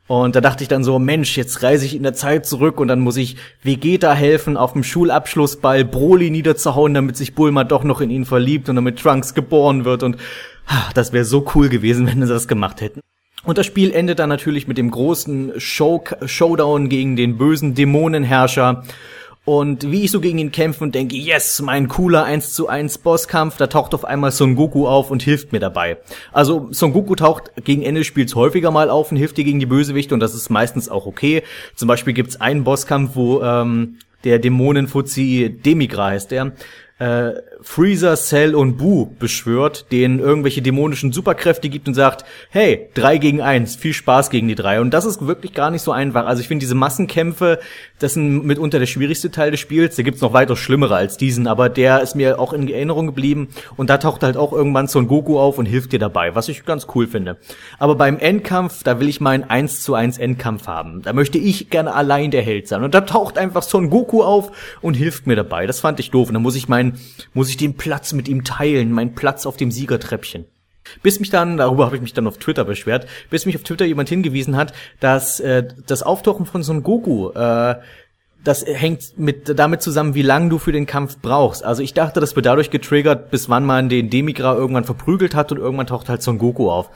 [0.05, 2.87] Und da dachte ich dann so, Mensch, jetzt reise ich in der Zeit zurück und
[2.87, 8.01] dann muss ich Vegeta helfen, auf dem Schulabschlussball Broly niederzuhauen, damit sich Bulma doch noch
[8.01, 10.17] in ihn verliebt und damit Trunks geboren wird und
[10.67, 13.01] ach, das wäre so cool gewesen, wenn sie das gemacht hätten.
[13.45, 18.83] Und das Spiel endet dann natürlich mit dem großen Show Showdown gegen den bösen Dämonenherrscher.
[19.45, 22.97] Und wie ich so gegen ihn kämpfe und denke, yes, mein cooler 1 zu 1
[22.97, 25.97] Bosskampf, da taucht auf einmal Son Goku auf und hilft mir dabei.
[26.33, 29.59] Also Son Goku taucht gegen Ende des Spiels häufiger mal auf und hilft dir gegen
[29.59, 31.43] die Bösewichte und das ist meistens auch okay.
[31.75, 36.53] Zum Beispiel gibt's einen Bosskampf, wo ähm, der Dämonenfuzzi Demigra heißt der,
[36.97, 37.33] äh,
[37.67, 43.41] Freezer, Cell und Boo beschwört, denen irgendwelche dämonischen Superkräfte gibt und sagt, hey, drei gegen
[43.41, 44.79] eins, viel Spaß gegen die drei.
[44.79, 46.25] Und das ist wirklich gar nicht so einfach.
[46.25, 47.59] Also ich finde diese Massenkämpfe,
[47.99, 49.95] das sind mitunter der schwierigste Teil des Spiels.
[49.95, 53.49] Da gibt's noch weiter schlimmere als diesen, aber der ist mir auch in Erinnerung geblieben.
[53.75, 56.65] Und da taucht halt auch irgendwann Son Goku auf und hilft dir dabei, was ich
[56.65, 57.37] ganz cool finde.
[57.79, 61.01] Aber beim Endkampf, da will ich meinen 1 zu 1 Endkampf haben.
[61.01, 62.83] Da möchte ich gerne allein der Held sein.
[62.83, 64.51] Und da taucht einfach Son Goku auf
[64.81, 65.65] und hilft mir dabei.
[65.65, 66.27] Das fand ich doof.
[66.27, 66.99] Und dann muss ich meinen,
[67.33, 70.45] muss ich den Platz mit ihm teilen, meinen Platz auf dem Siegertreppchen.
[71.01, 73.85] Bis mich dann, darüber habe ich mich dann auf Twitter beschwert, bis mich auf Twitter
[73.85, 77.75] jemand hingewiesen hat, dass äh, das Auftauchen von Son Goku äh,
[78.45, 81.63] das hängt mit damit zusammen, wie lange du für den Kampf brauchst.
[81.63, 85.51] Also ich dachte, das wird dadurch getriggert, bis wann man den Demigra irgendwann verprügelt hat
[85.51, 86.89] und irgendwann taucht halt Son Goku auf.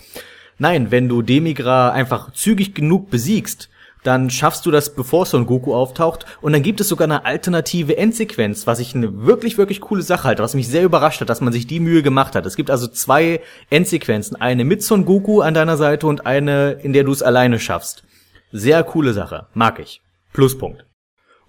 [0.60, 3.69] Nein, wenn du Demigra einfach zügig genug besiegst,
[4.03, 6.25] dann schaffst du das, bevor Son Goku auftaucht.
[6.41, 10.23] Und dann gibt es sogar eine alternative Endsequenz, was ich eine wirklich, wirklich coole Sache
[10.23, 12.45] halte, was mich sehr überrascht hat, dass man sich die Mühe gemacht hat.
[12.45, 14.39] Es gibt also zwei Endsequenzen.
[14.39, 18.03] Eine mit Son Goku an deiner Seite und eine, in der du es alleine schaffst.
[18.51, 19.47] Sehr coole Sache.
[19.53, 20.01] Mag ich.
[20.33, 20.85] Pluspunkt.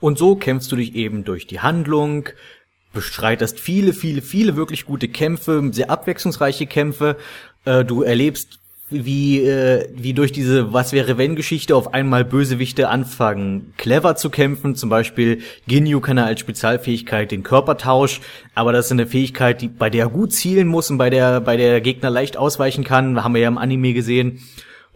[0.01, 2.31] Und so kämpfst du dich eben durch die Handlung,
[2.93, 7.17] bestreitest viele, viele, viele wirklich gute Kämpfe, sehr abwechslungsreiche Kämpfe.
[7.65, 8.60] Äh, du erlebst
[8.91, 14.31] wie, äh, wie durch diese Was wäre wenn Geschichte auf einmal Bösewichte anfangen, clever zu
[14.31, 14.75] kämpfen.
[14.75, 18.21] Zum Beispiel Ginyu kann er als Spezialfähigkeit den Körpertausch,
[18.55, 21.41] aber das ist eine Fähigkeit, die, bei der er gut zielen muss und bei der,
[21.41, 23.23] bei der Gegner leicht ausweichen kann.
[23.23, 24.41] Haben wir ja im Anime gesehen.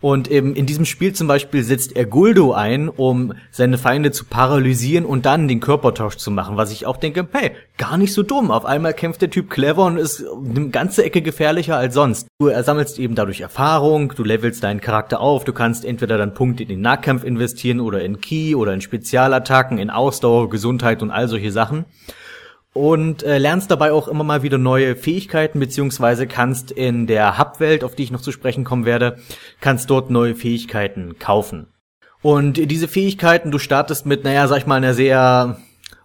[0.01, 4.27] Und eben in diesem Spiel zum Beispiel setzt er Guldo ein, um seine Feinde zu
[4.27, 6.59] paralysieren und dann den Körpertausch zu machen.
[6.59, 8.51] Was ich auch denke, hey, gar nicht so dumm.
[8.51, 12.27] Auf einmal kämpft der Typ clever und ist eine ganze Ecke gefährlicher als sonst.
[12.39, 16.65] Du sammelst eben dadurch Erfahrung, du levelst deinen Charakter auf, du kannst entweder dann Punkte
[16.65, 21.29] in den Nahkampf investieren oder in Key oder in Spezialattacken, in Ausdauer, Gesundheit und all
[21.29, 21.87] solche Sachen
[22.75, 27.85] und äh, lernst dabei auch immer mal wieder neue Fähigkeiten, beziehungsweise kannst in der Hub-Welt,
[27.85, 29.19] auf die ich noch zu sprechen kommen werde,
[29.61, 31.69] kannst dort neue Fähigkeiten kaufen.
[32.21, 35.59] Und diese Fähigkeiten, du startest mit, naja, sag ich mal, einer sehr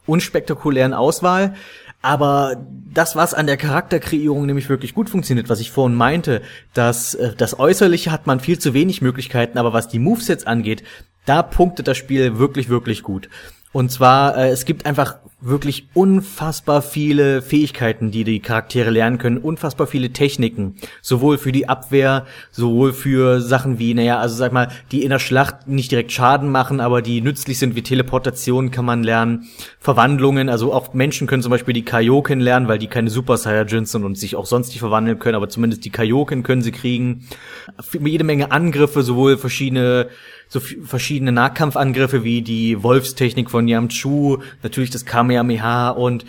[0.06, 1.56] unspektakulären Auswahl,
[2.02, 2.56] aber
[2.94, 6.42] das, was an der Charakterkreierung nämlich wirklich gut funktioniert, was ich vorhin meinte,
[6.74, 10.84] dass äh, das Äußerliche hat man viel zu wenig Möglichkeiten, aber was die Movesets angeht,
[11.26, 13.30] da punktet das Spiel wirklich, wirklich gut.
[13.72, 19.38] Und zwar, äh, es gibt einfach wirklich unfassbar viele Fähigkeiten, die die Charaktere lernen können,
[19.38, 24.68] unfassbar viele Techniken, sowohl für die Abwehr, sowohl für Sachen wie, naja, also sag mal,
[24.92, 28.86] die in der Schlacht nicht direkt Schaden machen, aber die nützlich sind, wie Teleportation kann
[28.86, 29.48] man lernen,
[29.80, 33.92] Verwandlungen, also auch Menschen können zum Beispiel die Kaioken lernen, weil die keine Super Saiyajins
[33.92, 37.28] sind und sich auch sonst nicht verwandeln können, aber zumindest die Kaioken können sie kriegen.
[37.98, 40.10] Jede Menge Angriffe, sowohl verschiedene
[40.50, 46.26] so verschiedene Nahkampfangriffe wie die Wolfstechnik von Yamchu, natürlich das Kamehameha und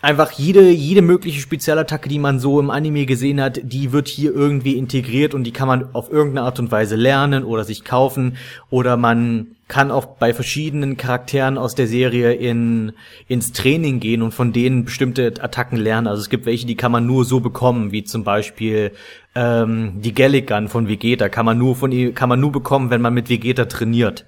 [0.00, 4.32] einfach jede, jede mögliche Spezialattacke, die man so im Anime gesehen hat, die wird hier
[4.32, 8.36] irgendwie integriert und die kann man auf irgendeine Art und Weise lernen oder sich kaufen
[8.70, 12.92] oder man kann auch bei verschiedenen Charakteren aus der Serie in,
[13.26, 16.06] ins Training gehen und von denen bestimmte Attacken lernen.
[16.06, 18.92] Also es gibt welche, die kann man nur so bekommen, wie zum Beispiel
[19.34, 23.14] ähm, die Gallic von Vegeta kann man nur von kann man nur bekommen, wenn man
[23.14, 24.24] mit Vegeta trainiert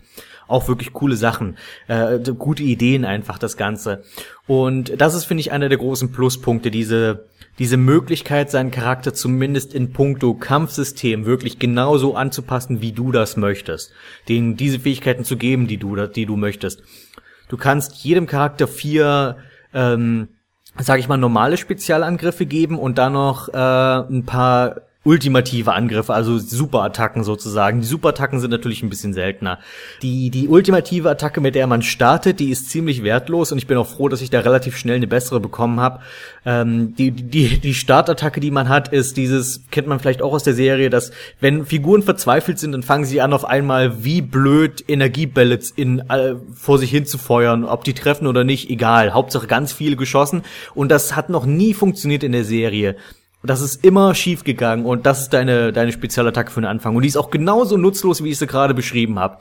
[0.49, 4.03] auch wirklich coole Sachen, äh, gute Ideen einfach das Ganze.
[4.47, 7.27] Und das ist, finde ich, einer der großen Pluspunkte, diese,
[7.59, 13.93] diese Möglichkeit, seinen Charakter zumindest in puncto Kampfsystem wirklich genauso anzupassen, wie du das möchtest.
[14.29, 16.83] Denen diese Fähigkeiten zu geben, die du, die du möchtest.
[17.49, 19.39] Du kannst jedem Charakter vier,
[19.75, 20.29] ähm,
[20.79, 26.39] sag ich mal, normale Spezialangriffe geben und dann noch äh, ein paar ultimative Angriffe, also
[26.39, 27.81] Superattacken sozusagen.
[27.81, 29.59] Die Superattacken sind natürlich ein bisschen seltener.
[30.03, 33.79] Die, die ultimative Attacke, mit der man startet, die ist ziemlich wertlos und ich bin
[33.79, 36.01] auch froh, dass ich da relativ schnell eine bessere bekommen habe.
[36.45, 40.43] Ähm, die, die, die Startattacke, die man hat, ist dieses, kennt man vielleicht auch aus
[40.43, 44.85] der Serie, dass wenn Figuren verzweifelt sind, dann fangen sie an, auf einmal wie blöd
[44.89, 47.65] Energiebälle in, äh, vor sich hin zu feuern.
[47.65, 49.15] Ob die treffen oder nicht, egal.
[49.15, 50.43] Hauptsache ganz viel geschossen.
[50.75, 52.97] Und das hat noch nie funktioniert in der Serie.
[53.49, 56.95] Das ist immer schief gegangen und das ist deine, deine Spezialattacke für den Anfang.
[56.95, 59.39] Und die ist auch genauso nutzlos, wie ich sie gerade beschrieben habe.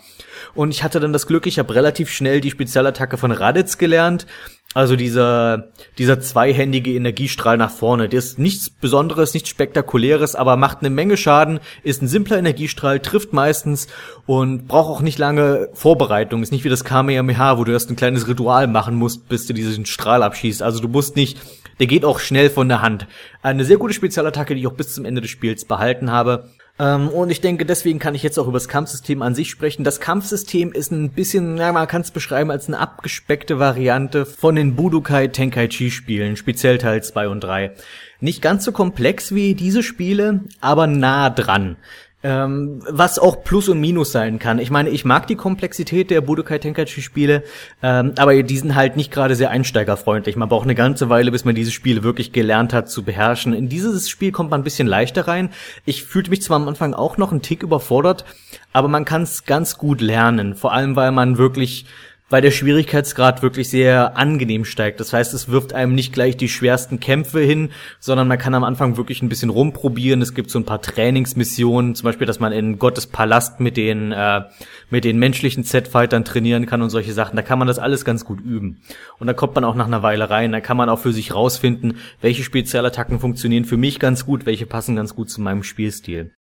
[0.56, 4.26] Und ich hatte dann das Glück, ich habe relativ schnell die Spezialattacke von Raditz gelernt.
[4.74, 8.10] Also dieser, dieser zweihändige Energiestrahl nach vorne.
[8.10, 13.00] Der ist nichts Besonderes, nichts Spektakuläres, aber macht eine Menge Schaden, ist ein simpler Energiestrahl,
[13.00, 13.88] trifft meistens
[14.26, 16.44] und braucht auch nicht lange Vorbereitung.
[16.44, 19.54] Ist nicht wie das Kamehameha, wo du erst ein kleines Ritual machen musst, bis du
[19.54, 20.62] diesen Strahl abschießt.
[20.62, 21.38] Also du musst nicht
[21.80, 23.08] der geht auch schnell von der Hand.
[23.42, 26.50] Eine sehr gute Spezialattacke, die ich auch bis zum Ende des Spiels behalten habe.
[26.80, 29.84] Ähm, und ich denke, deswegen kann ich jetzt auch über das Kampfsystem an sich sprechen.
[29.84, 34.56] Das Kampfsystem ist ein bisschen, ja, man kann es beschreiben als eine abgespeckte Variante von
[34.56, 37.72] den Budokai Tenkaichi Spielen, speziell Teil 2 und 3.
[38.20, 41.78] Nicht ganz so komplex wie diese Spiele, aber nah dran.
[42.24, 44.58] Ähm, was auch Plus und Minus sein kann.
[44.58, 47.44] Ich meine, ich mag die Komplexität der Budokai Tenkaichi Spiele,
[47.84, 50.36] ähm, aber die sind halt nicht gerade sehr einsteigerfreundlich.
[50.36, 53.54] Man braucht eine ganze Weile, bis man diese Spiele wirklich gelernt hat zu beherrschen.
[53.54, 55.52] In dieses Spiel kommt man ein bisschen leichter rein.
[55.86, 58.26] Ich fühlte mich zwar am Anfang auch noch einen Tick überfordert,
[58.74, 60.56] aber man kann es ganz gut lernen.
[60.56, 61.86] Vor allem, weil man wirklich
[62.30, 65.00] weil der Schwierigkeitsgrad wirklich sehr angenehm steigt.
[65.00, 68.64] Das heißt, es wirft einem nicht gleich die schwersten Kämpfe hin, sondern man kann am
[68.64, 70.22] Anfang wirklich ein bisschen rumprobieren.
[70.22, 74.12] Es gibt so ein paar Trainingsmissionen, zum Beispiel, dass man in Gottes Palast mit den
[74.12, 74.42] äh,
[74.90, 77.36] mit den menschlichen Z-Fightern trainieren kann und solche Sachen.
[77.36, 78.82] Da kann man das alles ganz gut üben.
[79.20, 80.52] Und da kommt man auch nach einer Weile rein.
[80.52, 84.66] Da kann man auch für sich rausfinden, welche Spezialattacken funktionieren für mich ganz gut, welche
[84.66, 86.37] passen ganz gut zu meinem Spielstil.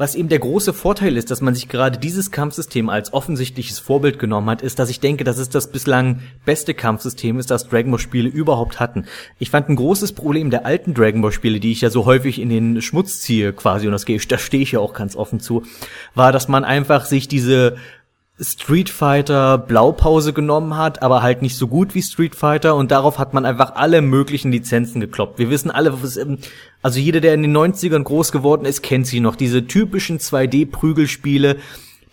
[0.00, 4.18] Was eben der große Vorteil ist, dass man sich gerade dieses Kampfsystem als offensichtliches Vorbild
[4.18, 7.90] genommen hat, ist, dass ich denke, dass es das bislang beste Kampfsystem ist, das Dragon
[7.90, 9.04] Ball Spiele überhaupt hatten.
[9.38, 12.40] Ich fand ein großes Problem der alten Dragon Ball Spiele, die ich ja so häufig
[12.40, 15.64] in den Schmutz ziehe quasi, und das, da stehe ich ja auch ganz offen zu,
[16.14, 17.76] war, dass man einfach sich diese
[18.42, 23.18] Street Fighter Blaupause genommen hat, aber halt nicht so gut wie Street Fighter und darauf
[23.18, 25.38] hat man einfach alle möglichen Lizenzen gekloppt.
[25.38, 26.18] Wir wissen alle, was,
[26.80, 29.36] also jeder, der in den 90ern groß geworden ist, kennt sie noch.
[29.36, 31.56] Diese typischen 2D-Prügelspiele,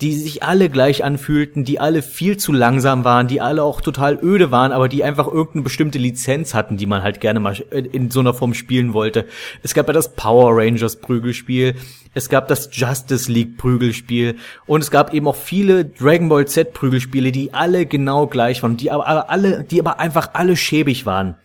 [0.02, 4.20] die sich alle gleich anfühlten, die alle viel zu langsam waren, die alle auch total
[4.22, 8.12] öde waren, aber die einfach irgendeine bestimmte Lizenz hatten, die man halt gerne mal in
[8.12, 9.26] so einer Form spielen wollte.
[9.64, 11.76] Es gab ja das Power Rangers Prügelspiel,
[12.14, 14.36] es gab das Justice League Prügelspiel
[14.68, 18.78] und es gab eben auch viele Dragon Ball Z Prügelspiele, die alle genau gleich waren,
[18.78, 21.36] die aber alle, die aber einfach alle schäbig waren.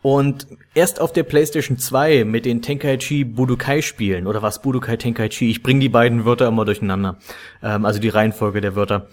[0.00, 5.50] Und erst auf der PlayStation 2 mit den Tenkaichi Budokai Spielen oder was Budokai Tenkaichi,
[5.50, 7.18] ich bringe die beiden Wörter immer durcheinander,
[7.62, 9.08] ähm, also die Reihenfolge der Wörter.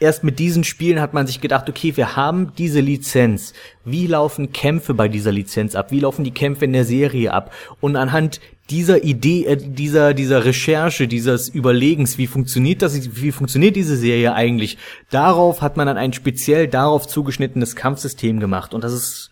[0.00, 3.52] Erst mit diesen Spielen hat man sich gedacht, okay, wir haben diese Lizenz.
[3.84, 5.92] Wie laufen Kämpfe bei dieser Lizenz ab?
[5.92, 7.52] Wie laufen die Kämpfe in der Serie ab?
[7.80, 13.76] Und anhand dieser Idee, äh, dieser, dieser Recherche, dieses Überlegens, wie funktioniert das, wie funktioniert
[13.76, 14.78] diese Serie eigentlich?
[15.10, 18.74] Darauf hat man dann ein speziell darauf zugeschnittenes Kampfsystem gemacht.
[18.74, 19.23] Und das ist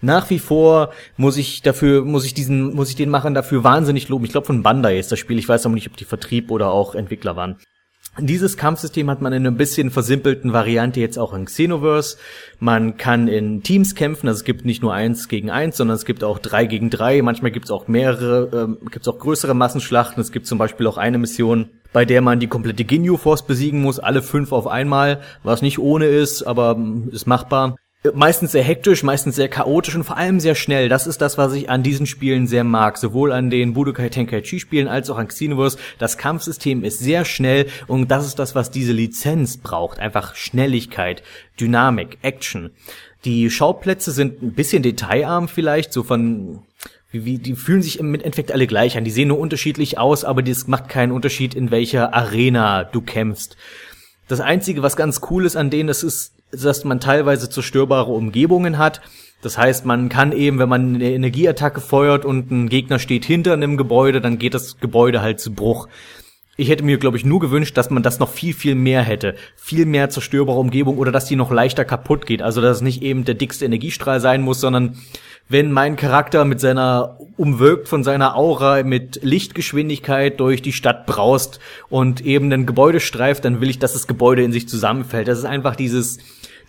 [0.00, 4.08] nach wie vor muss ich dafür, muss ich diesen, muss ich den Machern dafür wahnsinnig
[4.08, 4.24] loben.
[4.24, 5.38] Ich glaube von Bandai ist das Spiel.
[5.38, 7.56] Ich weiß aber nicht, ob die Vertrieb oder auch Entwickler waren.
[8.18, 12.16] Dieses Kampfsystem hat man in einer bisschen versimpelten Variante jetzt auch in Xenoverse.
[12.58, 16.04] Man kann in Teams kämpfen, also es gibt nicht nur eins gegen eins, sondern es
[16.04, 17.22] gibt auch drei gegen drei.
[17.22, 20.20] Manchmal gibt es auch mehrere, ähm, gibt es auch größere Massenschlachten.
[20.20, 23.80] Es gibt zum Beispiel auch eine Mission, bei der man die komplette Ginyu Force besiegen
[23.80, 27.76] muss, alle fünf auf einmal, was nicht ohne ist, aber ähm, ist machbar
[28.14, 30.88] meistens sehr hektisch, meistens sehr chaotisch und vor allem sehr schnell.
[30.88, 32.96] Das ist das, was ich an diesen Spielen sehr mag.
[32.96, 35.78] Sowohl an den Budokai Tenkaichi Spielen als auch an Xenoverse.
[35.98, 39.98] Das Kampfsystem ist sehr schnell und das ist das, was diese Lizenz braucht.
[39.98, 41.22] Einfach Schnelligkeit,
[41.60, 42.70] Dynamik, Action.
[43.26, 46.62] Die Schauplätze sind ein bisschen detailarm vielleicht, so von
[47.12, 49.04] wie, die fühlen sich im Endeffekt alle gleich an.
[49.04, 53.56] Die sehen nur unterschiedlich aus, aber das macht keinen Unterschied, in welcher Arena du kämpfst.
[54.28, 58.78] Das Einzige, was ganz cool ist an denen, das ist, dass man teilweise zerstörbare Umgebungen
[58.78, 59.00] hat.
[59.42, 63.54] Das heißt, man kann eben, wenn man eine Energieattacke feuert und ein Gegner steht hinter
[63.54, 65.88] einem Gebäude, dann geht das Gebäude halt zu Bruch.
[66.56, 69.34] Ich hätte mir, glaube ich, nur gewünscht, dass man das noch viel, viel mehr hätte.
[69.56, 72.42] Viel mehr zerstörbare Umgebung oder dass die noch leichter kaputt geht.
[72.42, 74.98] Also, dass es nicht eben der dickste Energiestrahl sein muss, sondern
[75.48, 81.60] wenn mein Charakter mit seiner, umwölkt von seiner Aura mit Lichtgeschwindigkeit durch die Stadt braust
[81.88, 85.28] und eben ein Gebäude streift, dann will ich, dass das Gebäude in sich zusammenfällt.
[85.28, 86.18] Das ist einfach dieses,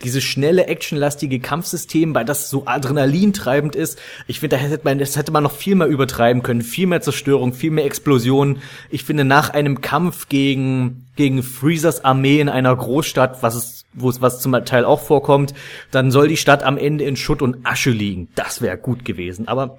[0.02, 4.00] dieses schnelle, actionlastige Kampfsystem, bei das so adrenalintreibend ist.
[4.28, 6.62] Ich finde, da hätte man, das hätte man noch viel mehr übertreiben können.
[6.62, 8.62] Viel mehr Zerstörung, viel mehr Explosionen.
[8.90, 14.10] Ich finde, nach einem Kampf gegen, gegen Freezers Armee in einer Großstadt, was es, wo
[14.10, 15.54] es was zum Teil auch vorkommt,
[15.92, 18.30] dann soll die Stadt am Ende in Schutt und Asche liegen.
[18.36, 19.48] Das wäre gut gewesen.
[19.48, 19.78] Aber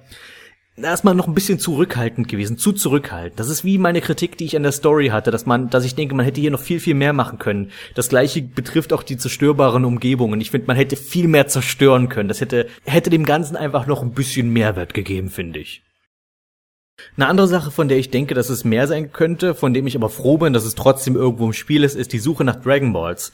[0.75, 3.39] da ist man noch ein bisschen zurückhaltend gewesen, zu zurückhaltend.
[3.39, 5.93] Das ist wie meine Kritik, die ich an der Story hatte, dass man, dass ich
[5.93, 7.71] denke, man hätte hier noch viel, viel mehr machen können.
[7.93, 10.41] Das gleiche betrifft auch die zerstörbaren Umgebungen.
[10.41, 12.27] Ich finde, man hätte viel mehr zerstören können.
[12.27, 15.83] Das hätte, hätte dem Ganzen einfach noch ein bisschen Mehrwert gegeben, finde ich.
[17.17, 19.95] Eine andere Sache, von der ich denke, dass es mehr sein könnte, von dem ich
[19.95, 22.93] aber froh bin, dass es trotzdem irgendwo im Spiel ist, ist die Suche nach Dragon
[22.93, 23.31] Balls.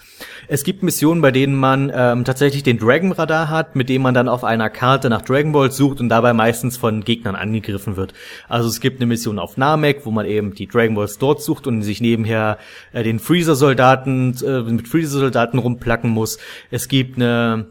[0.48, 4.14] Es gibt Missionen, bei denen man ähm, tatsächlich den Dragon Radar hat, mit dem man
[4.14, 8.14] dann auf einer Karte nach Dragon Balls sucht und dabei meistens von Gegnern angegriffen wird.
[8.48, 11.68] Also es gibt eine Mission auf Namek, wo man eben die Dragon Balls dort sucht
[11.68, 12.60] und sich nebenher
[12.94, 16.38] äh, den Freezer-Soldaten äh, mit Freezer-Soldaten rumplacken muss.
[16.72, 17.68] Es gibt eine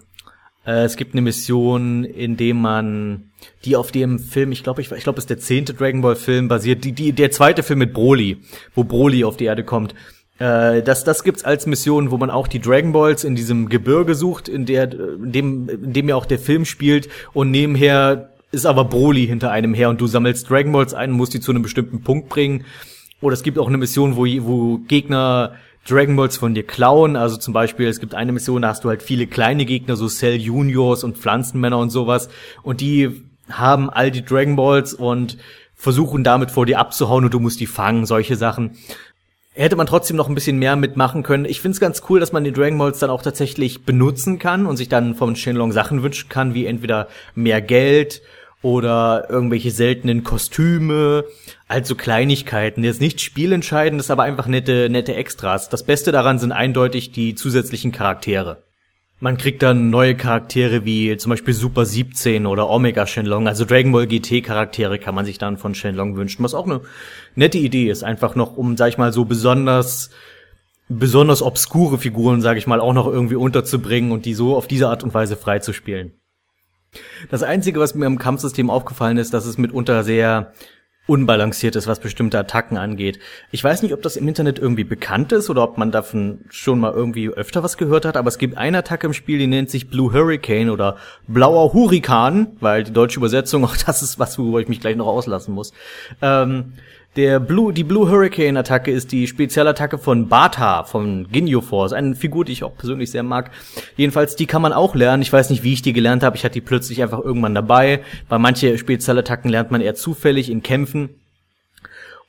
[0.66, 3.27] Äh, es gibt eine Mission, in dem man
[3.64, 6.16] die auf dem Film, ich glaube, ich, ich glaube, es ist der zehnte Dragon Ball
[6.16, 8.38] Film basiert, die, die, der zweite Film mit Broly,
[8.74, 9.94] wo Broly auf die Erde kommt.
[10.38, 14.14] Äh, das, das gibt's als Mission, wo man auch die Dragon Balls in diesem Gebirge
[14.14, 18.66] sucht, in der, in dem, in dem ja auch der Film spielt und nebenher ist
[18.66, 21.62] aber Broly hinter einem her und du sammelst Dragon Balls ein, musst die zu einem
[21.62, 22.64] bestimmten Punkt bringen.
[23.20, 27.16] Oder es gibt auch eine Mission, wo, wo Gegner Dragon Balls von dir klauen.
[27.16, 30.08] Also zum Beispiel, es gibt eine Mission, da hast du halt viele kleine Gegner, so
[30.08, 32.28] Cell Juniors und Pflanzenmänner und sowas.
[32.62, 35.38] Und die haben all die Dragon Balls und
[35.74, 38.76] versuchen damit vor dir abzuhauen und du musst die fangen, solche Sachen
[39.58, 41.44] hätte man trotzdem noch ein bisschen mehr mitmachen können.
[41.44, 44.66] Ich finde es ganz cool, dass man die Dragon Balls dann auch tatsächlich benutzen kann
[44.66, 48.22] und sich dann vom Shenlong Sachen wünschen kann, wie entweder mehr Geld
[48.62, 51.24] oder irgendwelche seltenen Kostüme,
[51.66, 52.84] also Kleinigkeiten.
[52.84, 55.68] Jetzt nicht spielentscheidend, ist aber einfach nette, nette Extras.
[55.68, 58.62] Das Beste daran sind eindeutig die zusätzlichen Charaktere.
[59.20, 63.48] Man kriegt dann neue Charaktere wie zum Beispiel Super 17 oder Omega Shenlong.
[63.48, 66.82] Also Dragon Ball GT Charaktere kann man sich dann von Shenlong wünschen, was auch eine
[67.34, 68.04] nette Idee ist.
[68.04, 70.10] Einfach noch, um, sag ich mal, so besonders,
[70.88, 74.88] besonders obskure Figuren, sag ich mal, auch noch irgendwie unterzubringen und die so auf diese
[74.88, 76.12] Art und Weise freizuspielen.
[77.28, 80.52] Das Einzige, was mir im Kampfsystem aufgefallen ist, dass es mitunter sehr
[81.08, 83.18] unbalanciert ist, was bestimmte Attacken angeht.
[83.50, 86.78] Ich weiß nicht, ob das im Internet irgendwie bekannt ist oder ob man davon schon
[86.78, 89.70] mal irgendwie öfter was gehört hat, aber es gibt eine Attacke im Spiel, die nennt
[89.70, 90.96] sich Blue Hurricane oder
[91.26, 95.06] Blauer Hurrikan, weil die deutsche Übersetzung auch das ist was, worüber ich mich gleich noch
[95.06, 95.72] auslassen muss.
[96.20, 96.74] Ähm,
[97.18, 102.14] der Blue, die Blue Hurricane Attacke ist die Spezialattacke von Bata von Ginyu Force, eine
[102.14, 103.50] Figur, die ich auch persönlich sehr mag.
[103.96, 105.22] Jedenfalls, die kann man auch lernen.
[105.22, 106.36] Ich weiß nicht, wie ich die gelernt habe.
[106.36, 108.02] Ich hatte die plötzlich einfach irgendwann dabei.
[108.28, 111.08] Bei manche Spezialattacken lernt man eher zufällig in Kämpfen.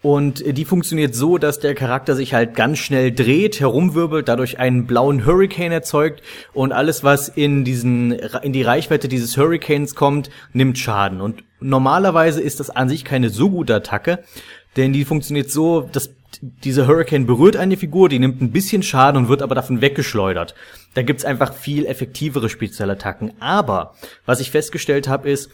[0.02, 4.88] Und die funktioniert so, dass der Charakter sich halt ganz schnell dreht, herumwirbelt, dadurch einen
[4.88, 6.24] blauen Hurricane erzeugt
[6.54, 11.20] und alles, was in diesen, in die Reichweite dieses Hurricanes kommt, nimmt Schaden.
[11.20, 14.24] Und normalerweise ist das an sich keine so gute Attacke,
[14.80, 16.10] denn die funktioniert so, dass
[16.42, 20.56] dieser Hurricane berührt eine Figur, die nimmt ein bisschen Schaden und wird aber davon weggeschleudert.
[20.94, 23.34] Da gibt's einfach viel effektivere Spezialattacken.
[23.42, 25.50] Aber was ich festgestellt habe, ist,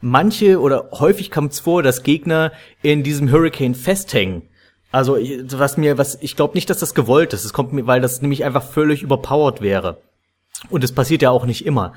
[0.00, 2.52] manche oder häufig kommt es vor, dass Gegner
[2.82, 4.42] in diesem Hurricane festhängen.
[4.90, 5.16] Also
[5.52, 7.44] was mir, was ich glaube nicht, dass das gewollt ist.
[7.44, 10.00] Es kommt mir, weil das nämlich einfach völlig überpowered wäre.
[10.70, 11.92] Und es passiert ja auch nicht immer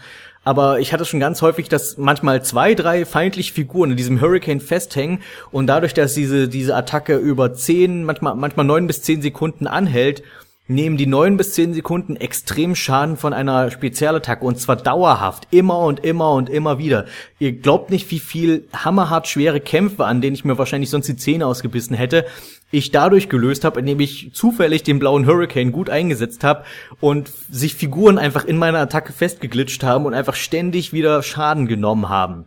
[0.48, 4.62] aber ich hatte schon ganz häufig, dass manchmal zwei, drei feindliche Figuren in diesem Hurricane
[4.62, 5.20] festhängen
[5.52, 10.24] und dadurch, dass diese, diese Attacke über zehn, manchmal, manchmal neun bis zehn Sekunden anhält,
[10.70, 15.80] nehmen die neun bis zehn Sekunden extrem Schaden von einer Spezialattacke und zwar dauerhaft, immer
[15.80, 17.08] und immer und immer wieder.
[17.40, 21.18] Ihr glaubt nicht, wie viel hammerhart schwere Kämpfe, an denen ich mir wahrscheinlich sonst die
[21.18, 22.26] Zähne ausgebissen hätte,
[22.72, 26.66] ich dadurch gelöst habe, indem ich zufällig den blauen Hurricane gut eingesetzt habe
[27.00, 32.10] und sich Figuren einfach in meiner Attacke festgeglitscht haben und einfach ständig wieder Schaden genommen
[32.10, 32.46] haben.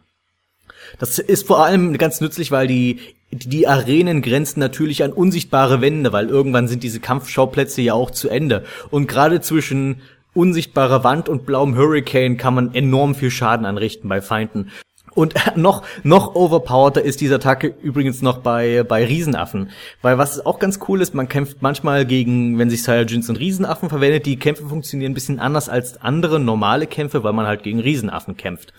[0.98, 3.00] Das ist vor allem ganz nützlich, weil die
[3.32, 8.28] die Arenen grenzen natürlich an unsichtbare Wände, weil irgendwann sind diese Kampfschauplätze ja auch zu
[8.28, 8.64] Ende.
[8.90, 10.02] Und gerade zwischen
[10.34, 14.70] unsichtbarer Wand und blauem Hurricane kann man enorm viel Schaden anrichten bei Feinden.
[15.14, 19.70] Und noch, noch overpowerter ist diese Attacke übrigens noch bei, bei Riesenaffen.
[20.02, 23.88] Weil was auch ganz cool ist, man kämpft manchmal gegen, wenn sich Saiyajins und Riesenaffen
[23.88, 27.80] verwendet, die Kämpfe funktionieren ein bisschen anders als andere normale Kämpfe, weil man halt gegen
[27.80, 28.72] Riesenaffen kämpft.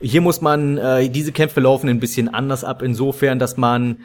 [0.00, 3.98] Hier muss man, äh, diese Kämpfe laufen ein bisschen anders ab, insofern, dass man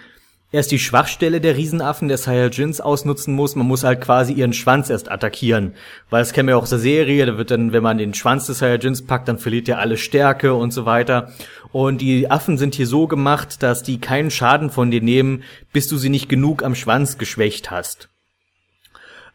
[0.52, 3.56] erst die Schwachstelle der Riesenaffen, der Saiyajins, ausnutzen muss.
[3.56, 5.74] Man muss halt quasi ihren Schwanz erst attackieren.
[6.10, 8.48] Weil das kennen wir auch aus der Serie, da wird dann, wenn man den Schwanz
[8.48, 11.32] des Saiyajins packt, dann verliert er alle Stärke und so weiter.
[11.72, 15.43] Und die Affen sind hier so gemacht, dass die keinen Schaden von dir nehmen,
[15.74, 18.10] bis du sie nicht genug am Schwanz geschwächt hast.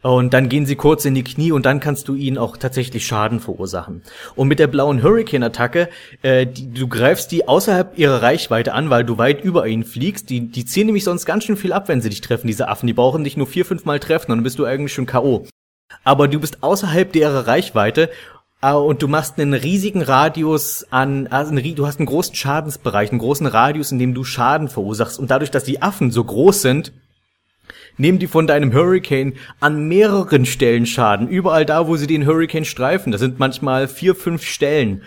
[0.02, 3.06] Und dann gehen sie kurz in die Knie und dann kannst du ihnen auch tatsächlich
[3.06, 4.02] Schaden verursachen.
[4.34, 5.90] Und mit der blauen Hurricane-Attacke,
[6.22, 10.30] äh, du greifst die außerhalb ihrer Reichweite an, weil du weit über ihnen fliegst.
[10.30, 12.86] Die, die ziehen nämlich sonst ganz schön viel ab, wenn sie dich treffen, diese Affen.
[12.86, 15.46] Die brauchen dich nur vier, fünf Mal treffen dann bist du eigentlich schon K.O.
[16.04, 18.10] Aber du bist außerhalb ihrer Reichweite
[18.62, 23.18] Uh, und du machst einen riesigen Radius an, also du hast einen großen Schadensbereich, einen
[23.18, 25.18] großen Radius, in dem du Schaden verursachst.
[25.18, 26.92] Und dadurch, dass die Affen so groß sind,
[28.00, 31.28] nehmen die von deinem Hurricane an mehreren Stellen Schaden.
[31.28, 33.12] Überall da, wo sie den Hurricane streifen.
[33.12, 35.02] Das sind manchmal vier, fünf Stellen.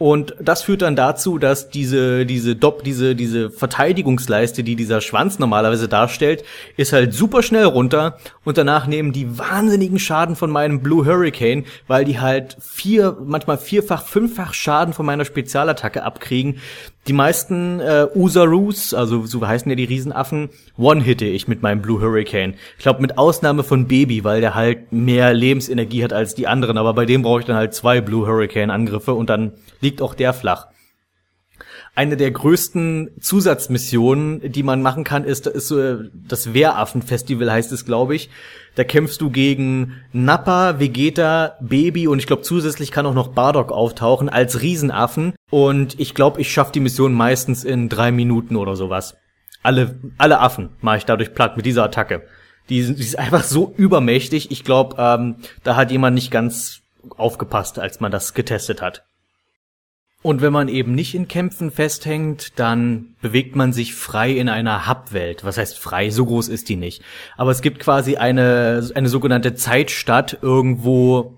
[0.00, 5.38] Und das führt dann dazu, dass diese, diese Dopp, diese, diese Verteidigungsleiste, die dieser Schwanz
[5.38, 6.42] normalerweise darstellt,
[6.78, 11.66] ist halt super schnell runter und danach nehmen die wahnsinnigen Schaden von meinem Blue Hurricane,
[11.86, 16.60] weil die halt vier, manchmal vierfach, fünffach Schaden von meiner Spezialattacke abkriegen.
[17.06, 20.48] Die meisten äh, Usarus, also so heißen ja die Riesenaffen,
[20.78, 22.54] one-hitte ich mit meinem Blue Hurricane.
[22.78, 26.78] Ich glaube mit Ausnahme von Baby, weil der halt mehr Lebensenergie hat als die anderen,
[26.78, 30.14] aber bei dem brauche ich dann halt zwei Blue Hurricane Angriffe und dann liegt auch
[30.14, 30.68] der flach.
[31.94, 37.84] Eine der größten Zusatzmissionen, die man machen kann, ist, ist so das Wehraffen-Festival heißt es,
[37.84, 38.30] glaube ich.
[38.76, 43.72] Da kämpfst du gegen Nappa, Vegeta, Baby und ich glaube zusätzlich kann auch noch Bardock
[43.72, 45.34] auftauchen als Riesenaffen.
[45.50, 49.16] Und ich glaube, ich schaffe die Mission meistens in drei Minuten oder sowas.
[49.62, 52.22] Alle, alle Affen mache ich dadurch platt mit dieser Attacke.
[52.68, 54.52] Die, die ist einfach so übermächtig.
[54.52, 56.82] Ich glaube, ähm, da hat jemand nicht ganz
[57.16, 59.04] aufgepasst, als man das getestet hat.
[60.22, 64.86] Und wenn man eben nicht in Kämpfen festhängt, dann bewegt man sich frei in einer
[64.86, 65.44] Hub-Welt.
[65.44, 66.10] Was heißt frei?
[66.10, 67.02] So groß ist die nicht.
[67.38, 71.34] Aber es gibt quasi eine, eine sogenannte Zeitstadt irgendwo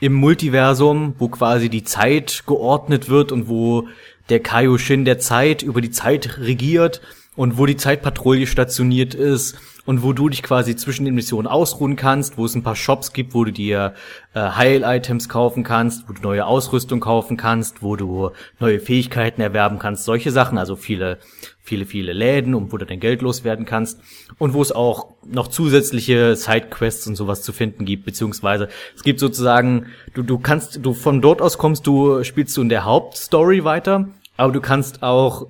[0.00, 3.86] im Multiversum, wo quasi die Zeit geordnet wird und wo
[4.28, 7.02] der Kaioshin der Zeit über die Zeit regiert
[7.36, 9.56] und wo die Zeitpatrouille stationiert ist
[9.86, 13.12] und wo du dich quasi zwischen den Missionen ausruhen kannst, wo es ein paar Shops
[13.12, 13.94] gibt, wo du dir
[14.34, 18.30] äh, Heil-Items kaufen kannst, wo du neue Ausrüstung kaufen kannst, wo du
[18.60, 21.18] neue Fähigkeiten erwerben kannst, solche Sachen, also viele,
[21.60, 24.00] viele, viele Läden, und wo du dein Geld loswerden kannst
[24.38, 29.20] und wo es auch noch zusätzliche Sidequests und sowas zu finden gibt, beziehungsweise es gibt
[29.20, 33.64] sozusagen, du, du kannst, du von dort aus kommst, du spielst du in der Hauptstory
[33.64, 35.48] weiter, aber du kannst auch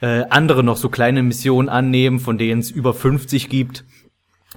[0.00, 3.84] äh, andere noch so kleine Missionen annehmen, von denen es über 50 gibt,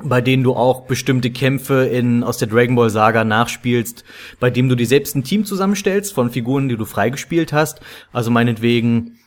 [0.04, 4.04] bei denen du auch bestimmte Kämpfe in, aus der Dragon Ball Saga nachspielst,
[4.40, 7.82] bei dem du dir selbst ein Team zusammenstellst von Figuren, die du freigespielt hast.
[8.14, 9.18] Also meinetwegen,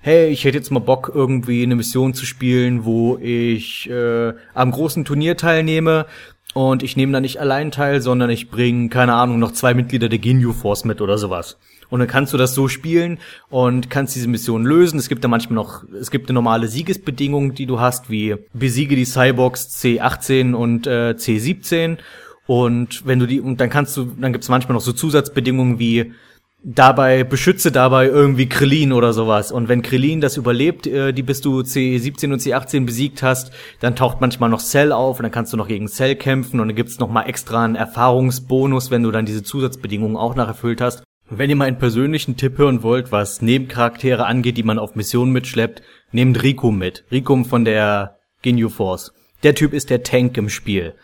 [0.00, 4.70] hey, ich hätte jetzt mal Bock, irgendwie eine Mission zu spielen, wo ich äh, am
[4.70, 6.06] großen Turnier teilnehme.
[6.54, 10.08] Und ich nehme da nicht allein teil, sondern ich bringe, keine Ahnung, noch zwei Mitglieder
[10.08, 11.58] der Ginyu Force mit oder sowas.
[11.90, 13.18] Und dann kannst du das so spielen
[13.48, 14.98] und kannst diese Mission lösen.
[14.98, 18.96] Es gibt da manchmal noch, es gibt eine normale Siegesbedingung, die du hast, wie besiege
[18.96, 21.98] die Cyborgs C18 und äh, C17.
[22.46, 26.12] Und wenn du die, und dann kannst du, dann gibt's manchmal noch so Zusatzbedingungen wie
[26.64, 29.52] dabei, beschütze dabei irgendwie Krillin oder sowas.
[29.52, 33.96] Und wenn Krillin das überlebt, äh, die bis du C17 und C18 besiegt hast, dann
[33.96, 36.76] taucht manchmal noch Cell auf und dann kannst du noch gegen Cell kämpfen und dann
[36.76, 41.04] gibt's noch mal extra einen Erfahrungsbonus, wenn du dann diese Zusatzbedingungen auch noch erfüllt hast.
[41.30, 45.30] Wenn ihr mal einen persönlichen Tipp hören wollt, was Nebencharaktere angeht, die man auf Missionen
[45.30, 47.04] mitschleppt, nehmt Rikum mit.
[47.12, 49.12] Rikum von der Ginyu Force.
[49.42, 50.94] Der Typ ist der Tank im Spiel.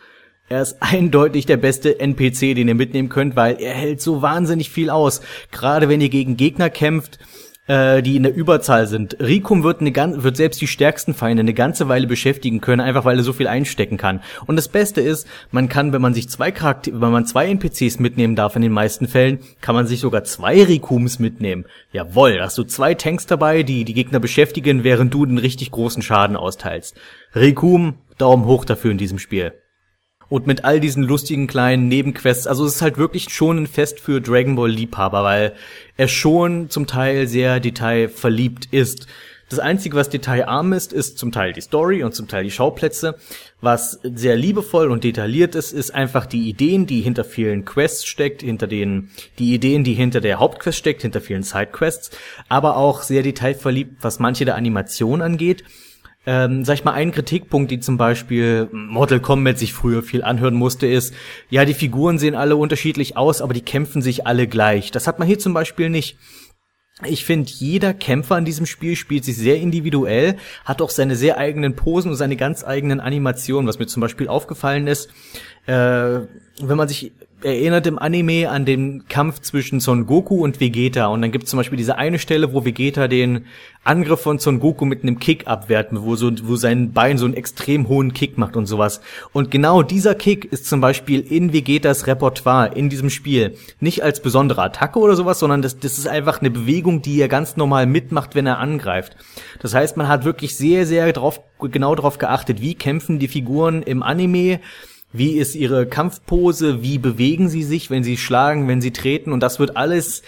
[0.48, 4.70] Er ist eindeutig der beste NPC, den ihr mitnehmen könnt, weil er hält so wahnsinnig
[4.70, 5.20] viel aus.
[5.52, 7.18] Gerade wenn ihr gegen Gegner kämpft,
[7.66, 9.16] äh, die in der Überzahl sind.
[9.20, 13.16] Rikum wird, eine, wird selbst die stärksten Feinde eine ganze Weile beschäftigen können, einfach weil
[13.16, 14.20] er so viel einstecken kann.
[14.46, 17.98] Und das Beste ist, man kann, wenn man sich zwei Charakter wenn man zwei NPCs
[17.98, 21.64] mitnehmen darf in den meisten Fällen, kann man sich sogar zwei Rikums mitnehmen.
[21.92, 26.02] Jawoll, hast du zwei Tanks dabei, die die Gegner beschäftigen, während du den richtig großen
[26.02, 26.96] Schaden austeilst.
[27.34, 29.52] Rikum, Daumen hoch dafür in diesem Spiel.
[30.28, 34.00] Und mit all diesen lustigen kleinen Nebenquests, also es ist halt wirklich schon ein Fest
[34.00, 35.54] für Dragon Ball Liebhaber, weil
[35.96, 39.06] er schon zum Teil sehr detailverliebt ist.
[39.50, 43.16] Das Einzige, was detailarm ist, ist zum Teil die Story und zum Teil die Schauplätze.
[43.60, 48.42] Was sehr liebevoll und detailliert ist, ist einfach die Ideen, die hinter vielen Quests steckt,
[48.42, 52.10] hinter den, die Ideen, die hinter der Hauptquest steckt, hinter vielen Sidequests,
[52.48, 55.62] aber auch sehr detailverliebt, was manche der Animation angeht
[56.26, 60.54] ähm, sag ich mal, ein Kritikpunkt, die zum Beispiel Mortal Kombat sich früher viel anhören
[60.54, 61.14] musste, ist,
[61.50, 64.90] ja, die Figuren sehen alle unterschiedlich aus, aber die kämpfen sich alle gleich.
[64.90, 66.16] Das hat man hier zum Beispiel nicht.
[67.04, 71.38] Ich finde, jeder Kämpfer in diesem Spiel spielt sich sehr individuell, hat auch seine sehr
[71.38, 75.10] eigenen Posen und seine ganz eigenen Animationen, was mir zum Beispiel aufgefallen ist.
[75.66, 76.20] Äh,
[76.60, 77.12] wenn man sich
[77.44, 81.06] erinnert im Anime an den Kampf zwischen Son Goku und Vegeta.
[81.06, 83.44] Und dann gibt es zum Beispiel diese eine Stelle, wo Vegeta den
[83.84, 87.34] Angriff von Son Goku mit einem Kick abwehrt, wo, so, wo sein Bein so einen
[87.34, 89.02] extrem hohen Kick macht und sowas.
[89.32, 94.20] Und genau dieser Kick ist zum Beispiel in Vegetas Repertoire in diesem Spiel nicht als
[94.20, 97.86] besondere Attacke oder sowas, sondern das, das ist einfach eine Bewegung, die er ganz normal
[97.86, 99.16] mitmacht, wenn er angreift.
[99.60, 103.82] Das heißt, man hat wirklich sehr, sehr drauf, genau darauf geachtet, wie kämpfen die Figuren
[103.82, 104.60] im Anime,
[105.16, 106.82] wie ist ihre Kampfpose?
[106.82, 109.32] Wie bewegen sie sich, wenn sie schlagen, wenn sie treten?
[109.32, 110.22] Und das wird alles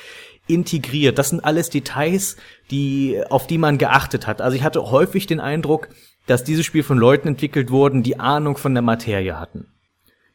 [0.46, 1.18] integriert.
[1.18, 2.36] Das sind alles Details,
[2.70, 4.40] die, auf die man geachtet hat.
[4.40, 5.88] Also ich hatte häufig den Eindruck,
[6.28, 9.66] dass dieses Spiel von Leuten entwickelt wurden, die Ahnung von der Materie hatten.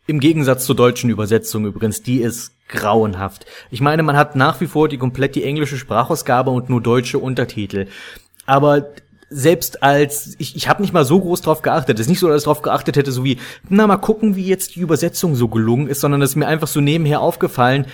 [0.05, 3.45] Im Gegensatz zur deutschen Übersetzung übrigens, die ist grauenhaft.
[3.69, 7.19] Ich meine, man hat nach wie vor die komplett die englische Sprachausgabe und nur deutsche
[7.19, 7.87] Untertitel.
[8.45, 8.89] Aber
[9.32, 11.97] selbst als ich, ich habe nicht mal so groß drauf geachtet.
[11.97, 13.38] Es ist nicht so, dass ich drauf geachtet hätte, so wie,
[13.69, 16.67] na mal gucken, wie jetzt die Übersetzung so gelungen ist, sondern es ist mir einfach
[16.67, 17.86] so nebenher aufgefallen,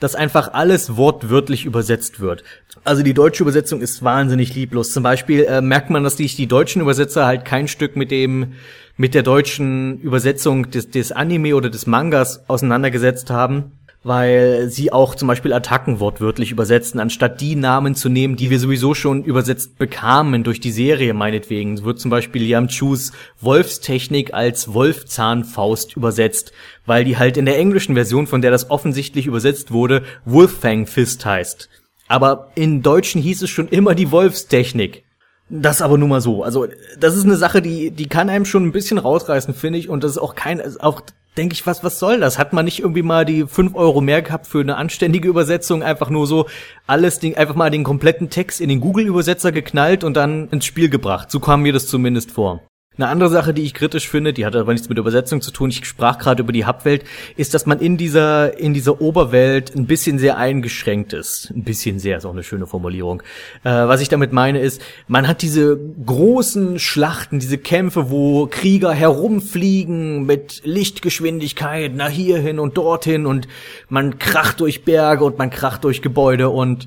[0.00, 2.42] dass einfach alles wortwörtlich übersetzt wird.
[2.82, 4.92] Also die deutsche Übersetzung ist wahnsinnig lieblos.
[4.92, 8.54] Zum Beispiel äh, merkt man, dass die, die deutschen Übersetzer halt kein Stück mit dem
[8.96, 13.72] mit der deutschen Übersetzung des, des Anime oder des Mangas auseinandergesetzt haben
[14.04, 18.60] weil sie auch zum Beispiel Attacken wortwörtlich übersetzen, anstatt die Namen zu nehmen, die wir
[18.60, 21.74] sowieso schon übersetzt bekamen durch die Serie meinetwegen.
[21.74, 26.52] Es wird zum Beispiel Liam Chus Wolfstechnik als Wolfzahnfaust übersetzt,
[26.84, 31.24] weil die halt in der englischen Version, von der das offensichtlich übersetzt wurde, Wolffang Fist
[31.24, 31.70] heißt.
[32.06, 35.04] Aber in Deutschen hieß es schon immer die Wolfstechnik.
[35.48, 36.42] Das aber nur mal so.
[36.42, 36.66] Also,
[36.98, 39.88] das ist eine Sache, die, die kann einem schon ein bisschen rausreißen, finde ich.
[39.88, 41.02] Und das ist auch kein, auch
[41.36, 42.38] denke ich, was, was soll das?
[42.38, 45.82] Hat man nicht irgendwie mal die fünf Euro mehr gehabt für eine anständige Übersetzung?
[45.82, 46.46] Einfach nur so
[46.86, 50.88] alles, Ding, einfach mal den kompletten Text in den Google-Übersetzer geknallt und dann ins Spiel
[50.88, 51.30] gebracht.
[51.30, 52.60] So kam mir das zumindest vor.
[52.96, 55.70] Eine andere Sache, die ich kritisch finde, die hat aber nichts mit Übersetzung zu tun,
[55.70, 57.02] ich sprach gerade über die Hubwelt,
[57.36, 61.50] ist, dass man in dieser, in dieser Oberwelt ein bisschen sehr eingeschränkt ist.
[61.50, 63.22] Ein bisschen sehr, ist auch eine schöne Formulierung.
[63.64, 65.76] Äh, was ich damit meine ist, man hat diese
[66.06, 73.48] großen Schlachten, diese Kämpfe, wo Krieger herumfliegen mit Lichtgeschwindigkeit nach hierhin und dorthin und
[73.88, 76.86] man kracht durch Berge und man kracht durch Gebäude und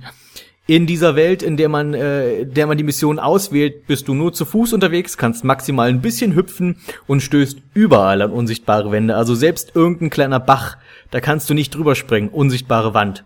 [0.68, 4.34] in dieser Welt, in der man, äh, der man die Mission auswählt, bist du nur
[4.34, 6.76] zu Fuß unterwegs, kannst maximal ein bisschen hüpfen
[7.08, 9.16] und stößt überall an unsichtbare Wände.
[9.16, 10.78] Also selbst irgendein kleiner Bach,
[11.10, 13.24] da kannst du nicht drüber springen, unsichtbare Wand.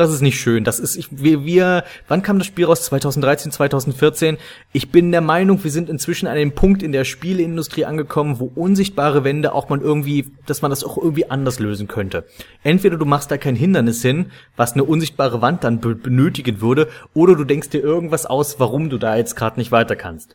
[0.00, 0.64] Das ist nicht schön.
[0.64, 2.84] Das ist, ich, wir, wir, wann kam das Spiel raus?
[2.84, 4.38] 2013, 2014?
[4.72, 8.46] Ich bin der Meinung, wir sind inzwischen an einem Punkt in der Spieleindustrie angekommen, wo
[8.46, 12.24] unsichtbare Wände auch man irgendwie, dass man das auch irgendwie anders lösen könnte.
[12.62, 17.36] Entweder du machst da kein Hindernis hin, was eine unsichtbare Wand dann benötigen würde, oder
[17.36, 20.34] du denkst dir irgendwas aus, warum du da jetzt gerade nicht weiter kannst.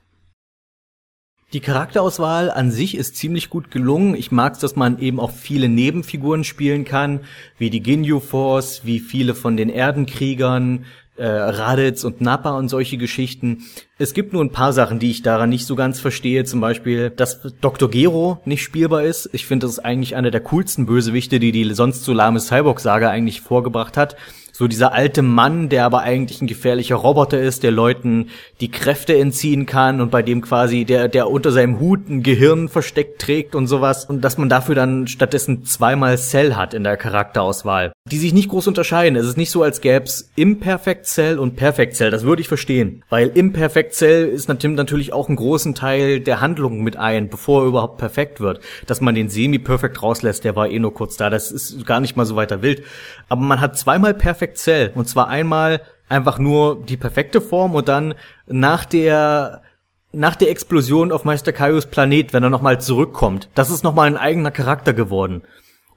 [1.53, 4.15] Die Charakterauswahl an sich ist ziemlich gut gelungen.
[4.15, 7.21] Ich mag es, dass man eben auch viele Nebenfiguren spielen kann,
[7.57, 10.85] wie die Ginyu Force, wie viele von den Erdenkriegern,
[11.17, 13.63] äh, Raditz und Nappa und solche Geschichten.
[13.97, 16.43] Es gibt nur ein paar Sachen, die ich daran nicht so ganz verstehe.
[16.43, 17.89] Zum Beispiel, dass Dr.
[17.89, 19.29] Gero nicht spielbar ist.
[19.31, 23.09] Ich finde, das ist eigentlich einer der coolsten Bösewichte, die die sonst so lahme Cyborg-Saga
[23.09, 24.17] eigentlich vorgebracht hat
[24.58, 28.30] so dieser alte Mann, der aber eigentlich ein gefährlicher Roboter ist, der Leuten
[28.62, 32.70] die Kräfte entziehen kann und bei dem quasi der, der unter seinem Hut ein Gehirn
[32.70, 36.95] versteckt trägt und sowas und dass man dafür dann stattdessen zweimal Cell hat in der
[36.95, 39.16] Charakterauswahl, die sich nicht groß unterscheiden.
[39.16, 42.12] Es ist nicht so, als gäb's Imperfect Cell und Perfect Cell.
[42.12, 46.84] Das würde ich verstehen, weil Imperfect Cell ist natürlich auch einen großen Teil der Handlung
[46.84, 48.60] mit ein, bevor er überhaupt perfekt wird.
[48.86, 51.32] Dass man den Semi-Perfekt rauslässt, der war eh nur kurz da.
[51.32, 52.84] Das ist gar nicht mal so weiter wild.
[53.28, 54.91] Aber man hat zweimal Perfect Cell.
[54.93, 58.14] Und zwar einmal einfach nur die perfekte Form und dann
[58.45, 59.64] nach der
[60.12, 63.49] nach der Explosion auf Meister Kaios Planet, wenn er nochmal zurückkommt.
[63.56, 65.41] Das ist nochmal ein eigener Charakter geworden.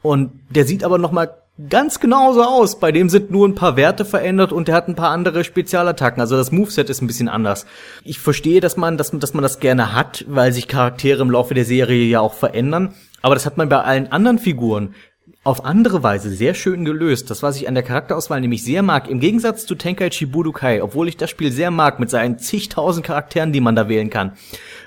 [0.02, 1.34] Und der sieht aber nochmal
[1.68, 2.78] ganz genauso aus.
[2.78, 6.20] Bei dem sind nur ein paar Werte verändert und der hat ein paar andere Spezialattacken.
[6.20, 7.66] Also das Moveset ist ein bisschen anders.
[8.04, 11.54] Ich verstehe, dass man, dass, dass man das gerne hat, weil sich Charaktere im Laufe
[11.54, 12.94] der Serie ja auch verändern.
[13.22, 14.94] Aber das hat man bei allen anderen Figuren
[15.44, 17.30] auf andere Weise sehr schön gelöst.
[17.30, 21.08] Das, was ich an der Charakterauswahl nämlich sehr mag, im Gegensatz zu Tenkaichi Budokai, obwohl
[21.08, 24.32] ich das Spiel sehr mag mit seinen zigtausend Charakteren, die man da wählen kann.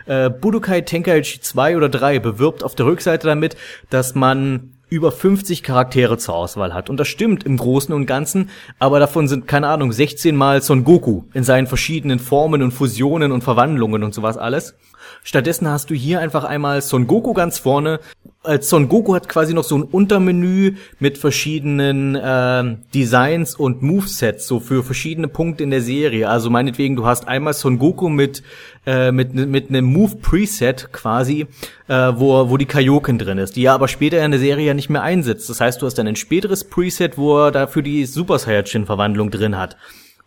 [0.05, 3.55] Äh, Budokai Tenkaichi 2 oder 3 bewirbt auf der Rückseite damit,
[3.89, 6.89] dass man über 50 Charaktere zur Auswahl hat.
[6.89, 10.83] Und das stimmt im Großen und Ganzen, aber davon sind, keine Ahnung, 16 mal Son
[10.83, 14.75] Goku in seinen verschiedenen Formen und Fusionen und Verwandlungen und sowas alles.
[15.23, 17.99] Stattdessen hast du hier einfach einmal Son Goku ganz vorne.
[18.43, 24.47] Als Son Goku hat quasi noch so ein Untermenü mit verschiedenen äh, Designs und Movesets,
[24.47, 26.27] so für verschiedene Punkte in der Serie.
[26.27, 28.41] Also meinetwegen, du hast einmal Son Goku mit
[28.87, 31.45] äh, mit mit einem Move Preset quasi,
[31.87, 34.73] äh, wo wo die Kaioken drin ist, die er aber später in der Serie ja
[34.73, 35.49] nicht mehr einsetzt.
[35.49, 39.29] Das heißt, du hast dann ein späteres Preset, wo er dafür die Super Saiyajin Verwandlung
[39.29, 39.77] drin hat.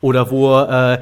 [0.04, 0.98] Oder wo äh,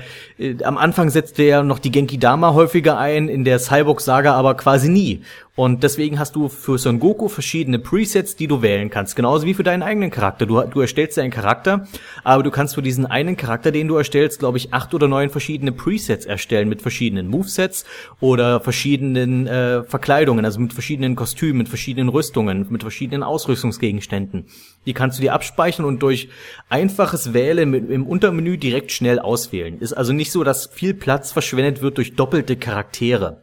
[0.63, 4.89] am Anfang setzte er noch die Genki Dama häufiger ein, in der Cyborg-Saga aber quasi
[4.89, 5.23] nie.
[5.55, 9.17] Und deswegen hast du für Son Goku verschiedene Presets, die du wählen kannst.
[9.17, 10.47] Genauso wie für deinen eigenen Charakter.
[10.47, 11.87] Du, du erstellst deinen Charakter,
[12.25, 15.29] aber du kannst für diesen einen Charakter, den du erstellst, glaube ich, acht oder neun
[15.29, 17.85] verschiedene Presets erstellen mit verschiedenen Movesets
[18.19, 24.47] oder verschiedenen äh, Verkleidungen, also mit verschiedenen Kostümen, mit verschiedenen Rüstungen, mit verschiedenen Ausrüstungsgegenständen.
[24.87, 26.31] Die kannst du dir abspeichern und durch
[26.71, 29.79] einfaches Wählen im Untermenü direkt schnell auswählen.
[29.81, 33.43] Ist also nicht so, dass viel Platz verschwendet wird durch doppelte Charaktere.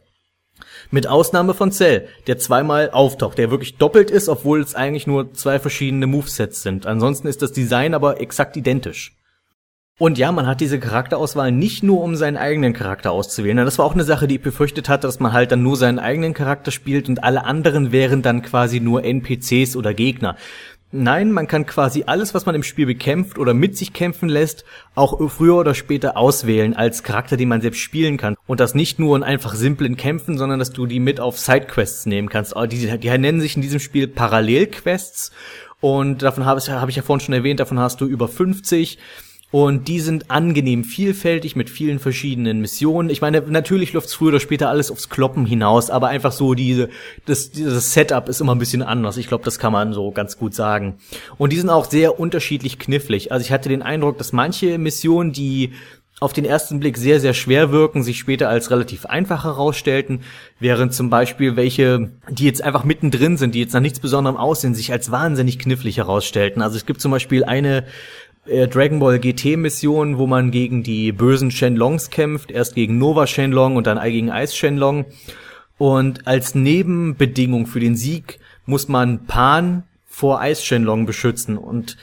[0.91, 5.33] Mit Ausnahme von Cell, der zweimal auftaucht, der wirklich doppelt ist, obwohl es eigentlich nur
[5.33, 6.87] zwei verschiedene Movesets sind.
[6.87, 9.15] Ansonsten ist das Design aber exakt identisch.
[9.99, 13.57] Und ja, man hat diese Charakterauswahl nicht nur, um seinen eigenen Charakter auszuwählen.
[13.57, 15.99] Das war auch eine Sache, die ich befürchtet hatte, dass man halt dann nur seinen
[15.99, 20.37] eigenen Charakter spielt und alle anderen wären dann quasi nur NPCs oder Gegner.
[20.91, 24.65] Nein, man kann quasi alles, was man im Spiel bekämpft oder mit sich kämpfen lässt,
[24.95, 28.35] auch früher oder später auswählen als Charakter, den man selbst spielen kann.
[28.47, 32.07] Und das nicht nur in einfach simplen Kämpfen, sondern dass du die mit auf Sidequests
[32.07, 32.55] nehmen kannst.
[32.71, 35.31] Die, die nennen sich in diesem Spiel Parallelquests.
[35.79, 38.97] Und davon habe hab ich ja vorhin schon erwähnt, davon hast du über 50.
[39.52, 43.10] Und die sind angenehm vielfältig mit vielen verschiedenen Missionen.
[43.10, 46.89] Ich meine, natürlich läuft's früher oder später alles aufs Kloppen hinaus, aber einfach so diese,
[47.26, 49.18] das, dieses Setup ist immer ein bisschen anders.
[49.18, 50.97] Ich glaube, das kann man so ganz gut sagen.
[51.39, 53.32] Und die sind auch sehr unterschiedlich knifflig.
[53.32, 55.74] Also ich hatte den Eindruck, dass manche Missionen, die
[56.20, 60.22] auf den ersten Blick sehr, sehr schwer wirken, sich später als relativ einfach herausstellten,
[60.60, 64.76] während zum Beispiel welche, die jetzt einfach mittendrin sind, die jetzt nach nichts Besonderem aussehen,
[64.76, 66.62] sich als wahnsinnig knifflig herausstellten.
[66.62, 67.86] Also es gibt zum Beispiel eine
[68.50, 73.28] äh, Dragon Ball GT Mission, wo man gegen die bösen Shenlongs kämpft, erst gegen Nova
[73.28, 75.06] Shenlong und dann gegen Eis Shenlong.
[75.78, 81.97] Und als Nebenbedingung für den Sieg muss man Pan vor Eis Shenlong beschützen und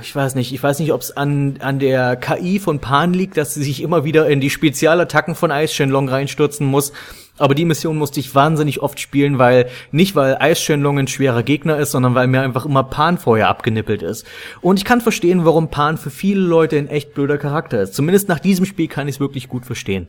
[0.00, 3.36] ich weiß nicht, ich weiß nicht, ob es an, an der KI von Pan liegt,
[3.36, 6.92] dass sie sich immer wieder in die Spezialattacken von Ice Shenlong reinstürzen muss.
[7.38, 11.42] Aber die Mission musste ich wahnsinnig oft spielen, weil, nicht weil Ice Shenlong ein schwerer
[11.42, 14.26] Gegner ist, sondern weil mir einfach immer Pan vorher abgenippelt ist.
[14.60, 17.94] Und ich kann verstehen, warum Pan für viele Leute ein echt blöder Charakter ist.
[17.94, 20.08] Zumindest nach diesem Spiel kann ich es wirklich gut verstehen.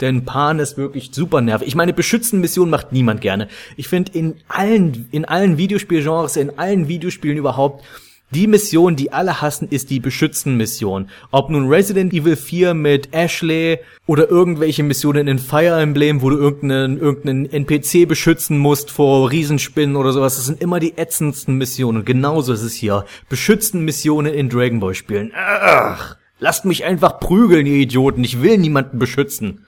[0.00, 1.66] Denn Pan ist wirklich super nervig.
[1.66, 3.48] Ich meine, beschützen Mission macht niemand gerne.
[3.76, 7.84] Ich finde in allen, in allen Videospielgenres, in allen Videospielen überhaupt,
[8.30, 11.08] die Mission, die alle hassen, ist die Beschützen-Mission.
[11.30, 16.36] Ob nun Resident Evil 4 mit Ashley oder irgendwelche Missionen in Fire Emblem, wo du
[16.36, 20.36] irgendeinen, irgendeinen NPC beschützen musst vor Riesenspinnen oder sowas.
[20.36, 22.04] Das sind immer die ätzendsten Missionen.
[22.04, 23.06] genauso ist es hier.
[23.30, 25.32] Beschützen Missionen in Dragon Ball Spielen.
[25.34, 28.24] Ach, lasst mich einfach prügeln, ihr Idioten.
[28.24, 29.64] Ich will niemanden beschützen.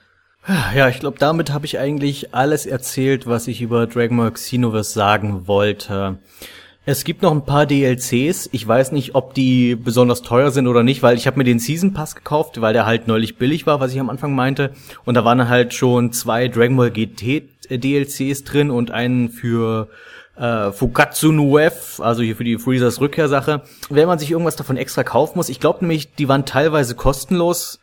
[0.75, 4.91] Ja, ich glaube, damit habe ich eigentlich alles erzählt, was ich über Dragon Ball Xenoverse
[4.91, 6.17] sagen wollte.
[6.83, 8.49] Es gibt noch ein paar DLCs.
[8.51, 11.59] Ich weiß nicht, ob die besonders teuer sind oder nicht, weil ich habe mir den
[11.59, 14.73] Season Pass gekauft, weil der halt neulich billig war, was ich am Anfang meinte.
[15.05, 19.89] Und da waren halt schon zwei Dragon Ball GT DLCs drin und einen für
[20.35, 23.61] äh, Fukatsu F, also hier für die Freezers Rückkehrsache.
[23.91, 27.79] Wenn man sich irgendwas davon extra kaufen muss, ich glaube nämlich, die waren teilweise kostenlos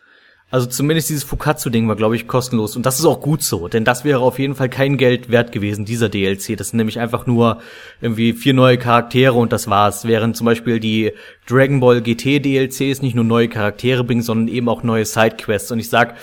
[0.51, 2.75] also zumindest dieses Fukatsu-Ding war, glaube ich, kostenlos.
[2.75, 5.53] Und das ist auch gut so, denn das wäre auf jeden Fall kein Geld wert
[5.53, 6.57] gewesen, dieser DLC.
[6.57, 7.61] Das sind nämlich einfach nur
[8.01, 10.07] irgendwie vier neue Charaktere und das war's.
[10.07, 11.13] Während zum Beispiel die
[11.47, 15.71] Dragon Ball GT DLCs nicht nur neue Charaktere bringen, sondern eben auch neue Sidequests.
[15.71, 16.15] Und ich sag,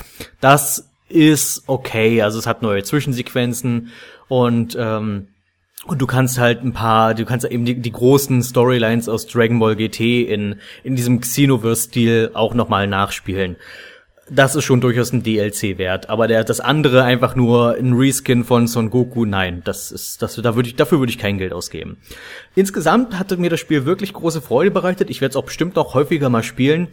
[0.42, 2.24] das ist okay.
[2.24, 3.92] Also es hat neue Zwischensequenzen
[4.28, 5.28] und ähm,
[5.86, 9.60] und du kannst halt ein paar, du kannst eben die, die großen Storylines aus Dragon
[9.60, 13.58] Ball GT in, in diesem Xenoverse-Stil auch nochmal nachspielen
[14.30, 16.10] das ist schon durchaus ein DLC wert.
[16.10, 20.36] Aber der, das andere einfach nur ein Reskin von Son Goku, nein, das ist, das,
[20.36, 21.98] da würde ich, dafür würde ich kein Geld ausgeben.
[22.56, 25.10] Insgesamt hatte mir das Spiel wirklich große Freude bereitet.
[25.10, 26.90] Ich werde es auch bestimmt noch häufiger mal spielen.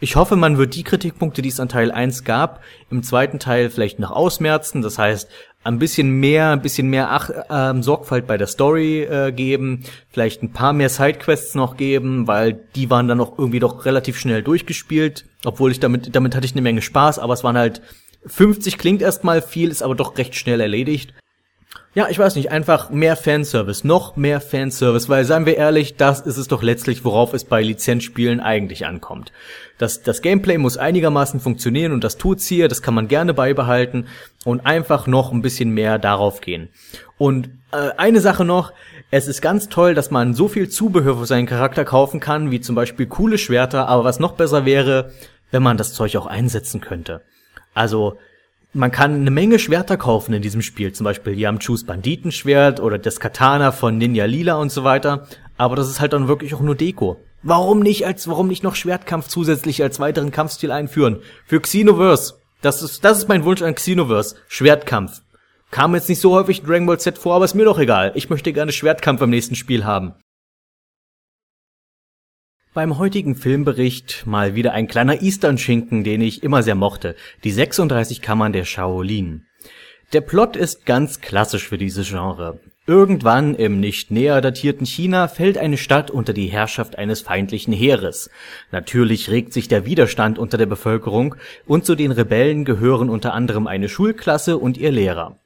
[0.00, 3.68] Ich hoffe, man wird die Kritikpunkte, die es an Teil 1 gab, im zweiten Teil
[3.68, 4.80] vielleicht noch ausmerzen.
[4.80, 5.28] Das heißt,
[5.62, 10.42] ein bisschen mehr, ein bisschen mehr Ach äh, Sorgfalt bei der Story äh, geben, vielleicht
[10.42, 14.42] ein paar mehr Sidequests noch geben, weil die waren dann noch irgendwie doch relativ schnell
[14.42, 17.82] durchgespielt, obwohl ich damit, damit hatte ich eine Menge Spaß, aber es waren halt
[18.26, 21.12] 50 klingt erstmal viel, ist aber doch recht schnell erledigt.
[21.96, 26.20] Ja, ich weiß nicht, einfach mehr Fanservice, noch mehr Fanservice, weil seien wir ehrlich, das
[26.22, 29.30] ist es doch letztlich, worauf es bei Lizenzspielen eigentlich ankommt.
[29.78, 34.08] Das, das Gameplay muss einigermaßen funktionieren und das tut's hier, das kann man gerne beibehalten
[34.44, 36.68] und einfach noch ein bisschen mehr darauf gehen.
[37.16, 38.72] Und äh, eine Sache noch,
[39.12, 42.60] es ist ganz toll, dass man so viel Zubehör für seinen Charakter kaufen kann, wie
[42.60, 45.12] zum Beispiel coole Schwerter, aber was noch besser wäre,
[45.54, 47.22] wenn man das Zeug auch einsetzen könnte.
[47.74, 48.18] Also,
[48.72, 53.20] man kann eine Menge Schwerter kaufen in diesem Spiel, zum Beispiel Yamchus Banditenschwert oder das
[53.20, 55.28] Katana von Ninja Lila und so weiter.
[55.56, 57.20] Aber das ist halt dann wirklich auch nur Deko.
[57.44, 61.20] Warum nicht als, warum nicht noch Schwertkampf zusätzlich als weiteren Kampfstil einführen?
[61.46, 62.34] Für Xenoverse.
[62.62, 64.34] Das ist, das ist mein Wunsch an Xenoverse.
[64.48, 65.20] Schwertkampf.
[65.70, 68.10] Kam jetzt nicht so häufig in Dragon Ball Z vor, aber ist mir doch egal.
[68.16, 70.14] Ich möchte gerne Schwertkampf im nächsten Spiel haben.
[72.74, 77.14] Beim heutigen Filmbericht mal wieder ein kleiner Eastern-Schinken, den ich immer sehr mochte.
[77.44, 79.46] Die 36 Kammern der Shaolin.
[80.12, 82.58] Der Plot ist ganz klassisch für dieses Genre.
[82.84, 88.28] Irgendwann im nicht näher datierten China fällt eine Stadt unter die Herrschaft eines feindlichen Heeres.
[88.72, 93.68] Natürlich regt sich der Widerstand unter der Bevölkerung und zu den Rebellen gehören unter anderem
[93.68, 95.38] eine Schulklasse und ihr Lehrer.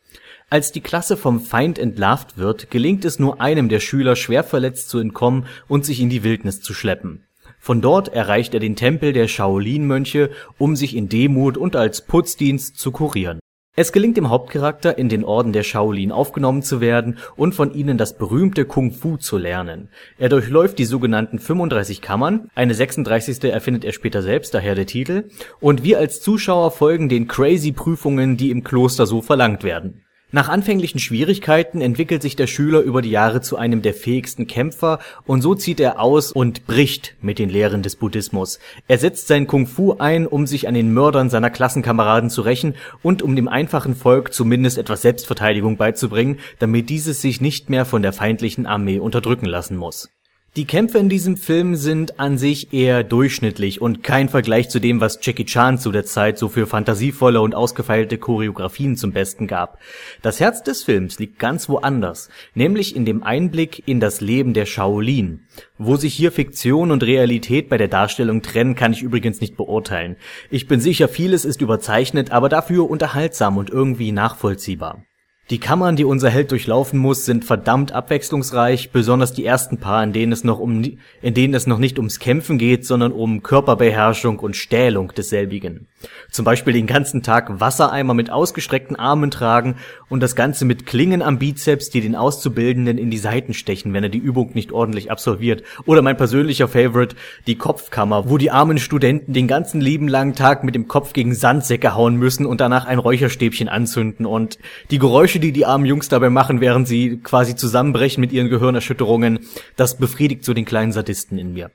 [0.50, 4.88] Als die Klasse vom Feind entlarvt wird, gelingt es nur einem der Schüler schwer verletzt
[4.88, 7.24] zu entkommen und sich in die Wildnis zu schleppen.
[7.58, 12.78] Von dort erreicht er den Tempel der Shaolin-Mönche, um sich in Demut und als Putzdienst
[12.78, 13.40] zu kurieren.
[13.76, 17.98] Es gelingt dem Hauptcharakter, in den Orden der Shaolin aufgenommen zu werden und von ihnen
[17.98, 19.90] das berühmte Kung Fu zu lernen.
[20.16, 23.44] Er durchläuft die sogenannten 35 Kammern, eine 36.
[23.44, 25.28] erfindet er später selbst, daher der Titel,
[25.60, 30.02] und wir als Zuschauer folgen den crazy Prüfungen, die im Kloster so verlangt werden.
[30.30, 34.98] Nach anfänglichen Schwierigkeiten entwickelt sich der Schüler über die Jahre zu einem der fähigsten Kämpfer
[35.24, 38.58] und so zieht er aus und bricht mit den Lehren des Buddhismus.
[38.88, 42.74] Er setzt sein Kung Fu ein, um sich an den Mördern seiner Klassenkameraden zu rächen
[43.02, 48.02] und um dem einfachen Volk zumindest etwas Selbstverteidigung beizubringen, damit dieses sich nicht mehr von
[48.02, 50.10] der feindlichen Armee unterdrücken lassen muss.
[50.56, 55.00] Die Kämpfe in diesem Film sind an sich eher durchschnittlich und kein Vergleich zu dem,
[55.00, 59.78] was Jackie Chan zu der Zeit so für fantasievolle und ausgefeilte Choreografien zum Besten gab.
[60.20, 64.66] Das Herz des Films liegt ganz woanders, nämlich in dem Einblick in das Leben der
[64.66, 65.46] Shaolin.
[65.76, 70.16] Wo sich hier Fiktion und Realität bei der Darstellung trennen, kann ich übrigens nicht beurteilen.
[70.50, 75.04] Ich bin sicher, vieles ist überzeichnet, aber dafür unterhaltsam und irgendwie nachvollziehbar.
[75.50, 80.12] Die Kammern, die unser Held durchlaufen muss, sind verdammt abwechslungsreich, besonders die ersten paar, in
[80.12, 80.82] denen es noch um,
[81.22, 85.86] in denen es noch nicht ums Kämpfen geht, sondern um Körperbeherrschung und Stählung desselbigen.
[86.30, 89.76] Zum Beispiel den ganzen Tag Wassereimer mit ausgestreckten Armen tragen
[90.10, 94.04] und das Ganze mit Klingen am Bizeps, die den Auszubildenden in die Seiten stechen, wenn
[94.04, 95.62] er die Übung nicht ordentlich absolviert.
[95.86, 100.62] Oder mein persönlicher Favorite, die Kopfkammer, wo die armen Studenten den ganzen lieben langen Tag
[100.62, 104.58] mit dem Kopf gegen Sandsäcke hauen müssen und danach ein Räucherstäbchen anzünden und
[104.90, 108.48] die Geräusche Geräusche, die die armen Jungs dabei machen, während sie quasi zusammenbrechen mit ihren
[108.48, 109.40] Gehirnerschütterungen,
[109.76, 111.70] das befriedigt so den kleinen Sadisten in mir.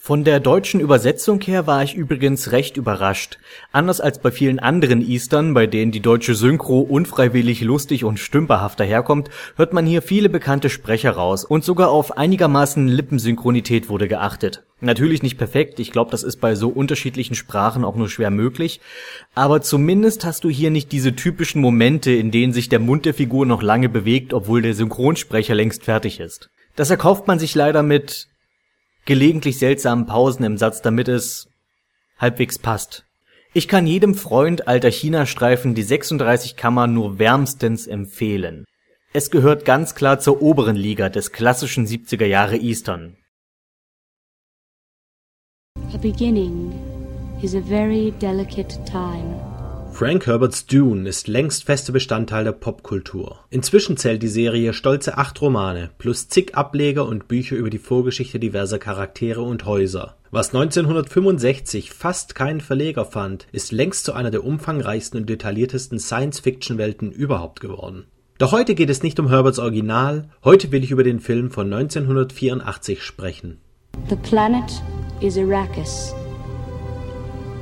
[0.00, 3.36] Von der deutschen Übersetzung her war ich übrigens recht überrascht.
[3.72, 8.80] Anders als bei vielen anderen Eastern, bei denen die deutsche Synchro unfreiwillig lustig und stümperhaft
[8.80, 14.64] daherkommt, hört man hier viele bekannte Sprecher raus und sogar auf einigermaßen Lippensynchronität wurde geachtet.
[14.80, 18.80] Natürlich nicht perfekt, ich glaube, das ist bei so unterschiedlichen Sprachen auch nur schwer möglich,
[19.34, 23.14] aber zumindest hast du hier nicht diese typischen Momente, in denen sich der Mund der
[23.14, 26.50] Figur noch lange bewegt, obwohl der Synchronsprecher längst fertig ist.
[26.76, 28.28] Das erkauft man sich leider mit
[29.08, 31.48] gelegentlich seltsamen Pausen im Satz, damit es
[32.18, 33.06] halbwegs passt.
[33.54, 38.66] Ich kann jedem Freund alter China-Streifen die 36 Kammer nur wärmstens empfehlen.
[39.14, 43.16] Es gehört ganz klar zur oberen Liga des klassischen 70er Jahre Eastern.
[45.94, 46.74] A beginning
[47.40, 49.47] is a very delicate time.
[49.98, 53.40] Frank Herberts Dune ist längst fester Bestandteil der Popkultur.
[53.50, 58.38] Inzwischen zählt die Serie stolze acht Romane plus zig Ableger und Bücher über die Vorgeschichte
[58.38, 60.14] diverser Charaktere und Häuser.
[60.30, 67.10] Was 1965 fast keinen Verleger fand, ist längst zu einer der umfangreichsten und detailliertesten Science-Fiction-Welten
[67.10, 68.04] überhaupt geworden.
[68.38, 71.72] Doch heute geht es nicht um Herberts Original, heute will ich über den Film von
[71.72, 73.58] 1984 sprechen.
[74.08, 74.80] The planet
[75.20, 76.14] is Arrakis,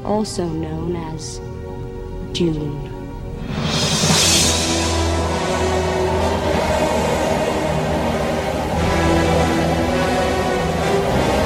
[0.04, 1.40] also known as
[2.38, 2.72] Dune.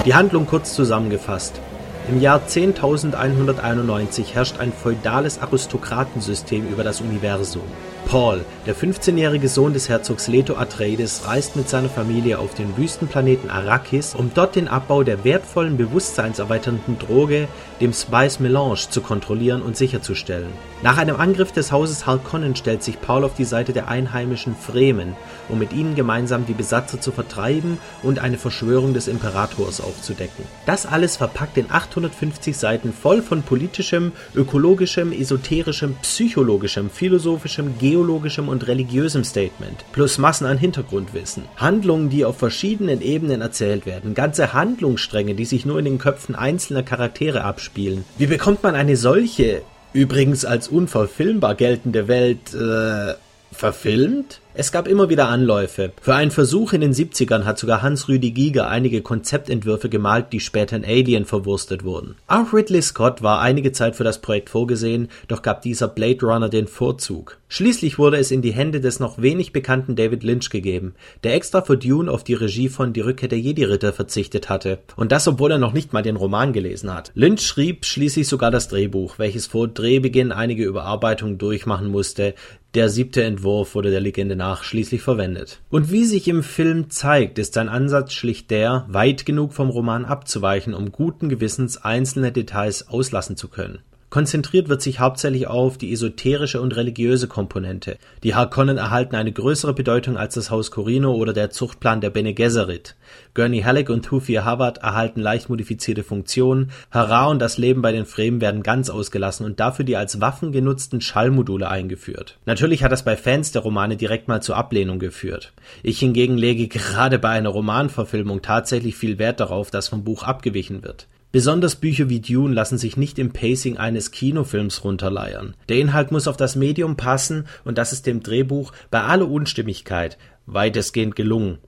[0.05, 1.61] Die Handlung kurz zusammengefasst.
[2.09, 7.63] Im Jahr 10.191 herrscht ein feudales Aristokratensystem über das Universum.
[8.07, 13.51] Paul, der 15-jährige Sohn des Herzogs Leto Atreides, reist mit seiner Familie auf den Wüstenplaneten
[13.51, 17.47] Arrakis, um dort den Abbau der wertvollen bewusstseinserweiternden Droge,
[17.81, 20.53] dem Spice Melange, zu kontrollieren und sicherzustellen.
[20.83, 25.15] Nach einem Angriff des Hauses Harkonnen stellt sich Paul auf die Seite der einheimischen Fremen,
[25.49, 30.45] um mit ihnen gemeinsam die Besatzer zu vertreiben und eine Verschwörung des Imperators aufzudecken.
[30.67, 38.67] Das alles verpackt in 850 Seiten voll von politischem, ökologischem, esoterischem, psychologischem, philosophischem, geologischem und
[38.67, 41.45] religiösem Statement, plus Massen an Hintergrundwissen.
[41.57, 46.35] Handlungen, die auf verschiedenen Ebenen erzählt werden, ganze Handlungsstränge, die sich nur in den Köpfen
[46.35, 47.70] einzelner Charaktere abspielen.
[48.19, 49.63] Wie bekommt man eine solche,
[49.93, 53.15] übrigens als unverfilmbar geltende Welt, äh,
[53.53, 54.41] verfilmt?
[54.53, 55.93] Es gab immer wieder Anläufe.
[56.03, 60.77] Für einen Versuch in den 70ern hat sogar Hans-Rüdi Giger einige Konzeptentwürfe gemalt, die später
[60.77, 62.17] in Alien verwurstet wurden.
[62.27, 66.49] Auch Ridley Scott war einige Zeit für das Projekt vorgesehen, doch gab dieser Blade Runner
[66.49, 67.39] den Vorzug.
[67.49, 71.63] Schließlich wurde es in die Hände des noch wenig bekannten David Lynch gegeben, der extra
[71.63, 74.79] für Dune auf die Regie von Die Rückkehr der Jedi-Ritter verzichtet hatte.
[74.97, 77.13] Und das, obwohl er noch nicht mal den Roman gelesen hat.
[77.15, 82.35] Lynch schrieb schließlich sogar das Drehbuch, welches vor Drehbeginn einige Überarbeitungen durchmachen musste.
[82.75, 85.61] Der siebte Entwurf wurde der Legende nach schließlich verwendet.
[85.71, 90.05] Und wie sich im Film zeigt, ist sein Ansatz schlicht der, weit genug vom Roman
[90.05, 93.81] abzuweichen, um guten Gewissens einzelne Details auslassen zu können.
[94.11, 97.97] Konzentriert wird sich hauptsächlich auf die esoterische und religiöse Komponente.
[98.25, 102.35] Die Harkonnen erhalten eine größere Bedeutung als das Haus Corino oder der Zuchtplan der Bene
[102.35, 102.97] Gesserit.
[103.35, 108.05] Gurney Halleck und Thufir Hawat erhalten leicht modifizierte Funktionen, Hara und das Leben bei den
[108.05, 112.37] Fremen werden ganz ausgelassen und dafür die als Waffen genutzten Schallmodule eingeführt.
[112.47, 115.53] Natürlich hat das bei Fans der Romane direkt mal zur Ablehnung geführt.
[115.85, 120.83] Ich hingegen lege gerade bei einer Romanverfilmung tatsächlich viel Wert darauf, dass vom Buch abgewichen
[120.83, 121.07] wird.
[121.33, 125.55] Besonders Bücher wie Dune lassen sich nicht im Pacing eines Kinofilms runterleiern.
[125.69, 130.19] Der Inhalt muss auf das Medium passen und das ist dem Drehbuch bei aller Unstimmigkeit
[130.47, 131.59] weitestgehend gelungen.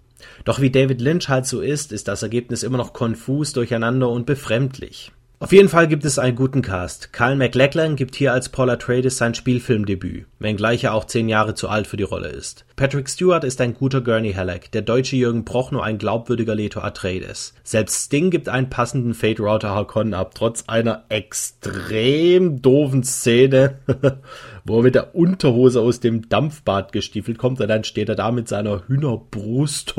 [0.45, 4.27] Doch wie David Lynch halt so ist, ist das Ergebnis immer noch konfus, durcheinander und
[4.27, 5.13] befremdlich.
[5.43, 7.13] Auf jeden Fall gibt es einen guten Cast.
[7.13, 11.69] Kyle MacLachlan gibt hier als Paul Atreides sein Spielfilmdebüt, wenngleich er auch zehn Jahre zu
[11.69, 12.65] alt für die Rolle ist.
[12.77, 17.55] Patrick Stewart ist ein guter Gurney Halleck, der deutsche Jürgen Prochnow ein glaubwürdiger Leto Atreides.
[17.65, 23.79] Selbst Sting gibt einen passenden Fate Router Harkonnen ab, trotz einer extrem doofen Szene,
[24.65, 28.31] wo er mit der Unterhose aus dem Dampfbad gestiefelt kommt und dann steht er da
[28.31, 29.97] mit seiner Hühnerbrust.